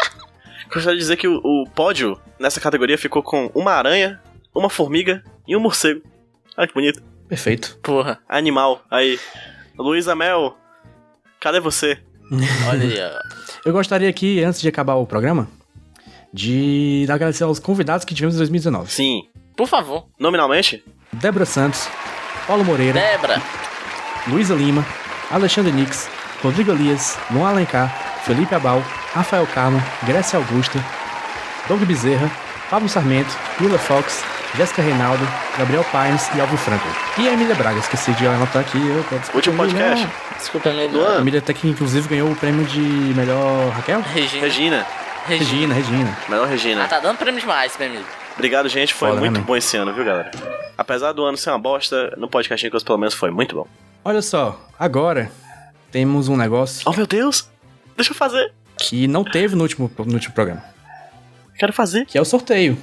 [0.72, 4.22] Gostaria de dizer que o, o pódio nessa categoria ficou com uma aranha,
[4.54, 6.02] uma formiga e um morcego.
[6.58, 7.02] Olha que bonito.
[7.28, 7.78] Perfeito.
[7.82, 8.82] Porra, Animal.
[8.90, 9.20] Aí.
[9.78, 10.58] Luísa Mel,
[11.40, 11.98] cadê você?
[12.70, 13.20] olha aí, ó.
[13.66, 15.48] Eu gostaria aqui, antes de acabar o programa,
[16.34, 18.92] de agradecer aos convidados que tivemos em 2019.
[18.92, 19.30] Sim.
[19.56, 20.08] Por favor.
[20.20, 20.84] Nominalmente?
[21.14, 21.88] Débora Santos,
[22.46, 23.42] Paulo Moreira, Debra.
[24.28, 24.86] Luísa Lima,
[25.32, 26.10] Alexandre Nix,
[26.42, 30.80] Rodrigo Elias, Luan Alencar, Felipe Abal, Rafael Carmo, Grécia Augusta,
[31.68, 32.30] Doug Bezerra,
[32.70, 34.24] Pablo Sarmento, Willa Fox,
[34.56, 36.92] Jéssica Reinaldo, Gabriel Pines e Alvin Franklin.
[37.18, 38.78] E a Emília Braga, esqueci de anotar aqui.
[38.78, 40.04] Eu, desculpa, Último podcast.
[40.04, 40.10] Emília.
[40.38, 41.18] Desculpa, meu Luan.
[41.18, 44.02] A Emília até que inclusive ganhou o prêmio de melhor Raquel?
[44.02, 44.42] Regina.
[44.46, 44.86] Regina.
[45.26, 46.18] Regina, Regina.
[46.28, 46.88] Melhor Ah, Regina.
[46.88, 48.06] tá dando prêmio demais, meu amigo.
[48.36, 48.94] Obrigado, gente.
[48.94, 49.46] Foi Foda, né, muito man?
[49.46, 50.32] bom esse ano, viu, galera?
[50.78, 53.68] Apesar do ano ser uma bosta, no podcast Nicolas pelo menos foi muito bom.
[54.04, 55.30] Olha só, agora
[55.92, 57.50] temos um negócio Oh, meu Deus!
[58.00, 58.52] Deixa eu fazer.
[58.80, 60.64] que não teve no último, no último programa,
[61.58, 62.06] Quero fazer.
[62.06, 62.78] que é o sorteio.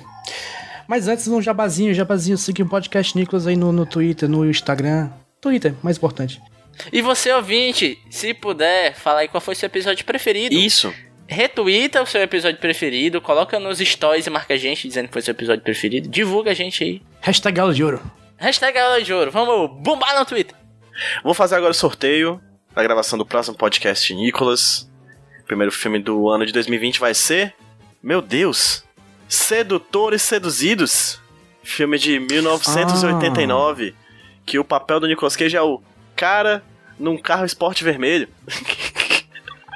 [0.87, 5.11] Mas antes, um jabazinho, jabazinho, siga o podcast Nicolas aí no, no Twitter, no Instagram.
[5.41, 6.41] Twitter, mais importante.
[6.93, 10.55] E você, ouvinte, se puder, fala aí qual foi seu episódio preferido.
[10.55, 10.93] Isso.
[11.27, 15.23] Retweeta o seu episódio preferido, coloca nos stories e marca a gente dizendo que foi
[15.23, 16.09] seu episódio preferido.
[16.09, 17.03] Divulga a gente aí.
[17.21, 18.01] Hashtag Galo de Ouro.
[18.37, 19.31] Hashtag Aula de Ouro.
[19.33, 20.55] Vamos bombar no Twitter.
[21.25, 22.41] Vou fazer agora o sorteio
[22.75, 24.89] da gravação do próximo podcast Nicolas.
[25.47, 27.55] O primeiro filme do ano de 2020 vai ser.
[28.03, 28.85] Meu Deus!
[29.29, 31.21] Sedutores Seduzidos.
[31.63, 33.95] Filme de 1989.
[34.45, 35.81] Que o papel do Nicolas Cage é o
[36.17, 36.65] cara
[36.99, 38.29] num carro esporte vermelho.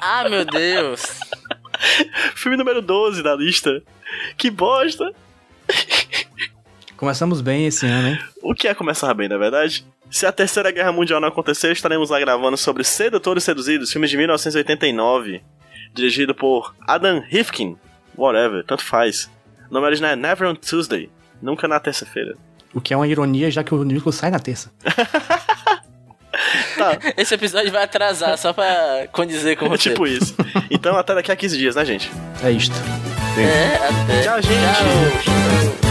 [0.03, 1.03] Ah, meu Deus.
[2.33, 3.83] Filme número 12 da lista.
[4.35, 5.13] Que bosta!
[6.97, 8.19] Começamos bem esse ano, hein?
[8.41, 9.85] O que é começar bem, na verdade?
[10.11, 14.17] Se a Terceira Guerra Mundial não acontecer, estaremos lá gravando sobre Sedutores Seduzidos, filme de
[14.17, 15.41] 1989,
[15.93, 17.77] dirigido por Adam Rifkin.
[18.17, 19.31] Whatever, tanto faz.
[19.69, 21.09] O nome original é Never on Tuesday,
[21.41, 22.35] nunca na terça-feira.
[22.73, 24.69] O que é uma ironia, já que o Nicolas sai na terça.
[26.77, 29.89] Tá, Esse episódio vai atrasar só pra condizer com é você.
[29.89, 30.35] tipo isso.
[30.69, 32.11] Então até daqui a 15 dias, né, gente?
[32.43, 32.75] É isto.
[33.37, 34.21] É, até.
[34.23, 35.23] Tchau, gente.
[35.81, 35.90] Tchau.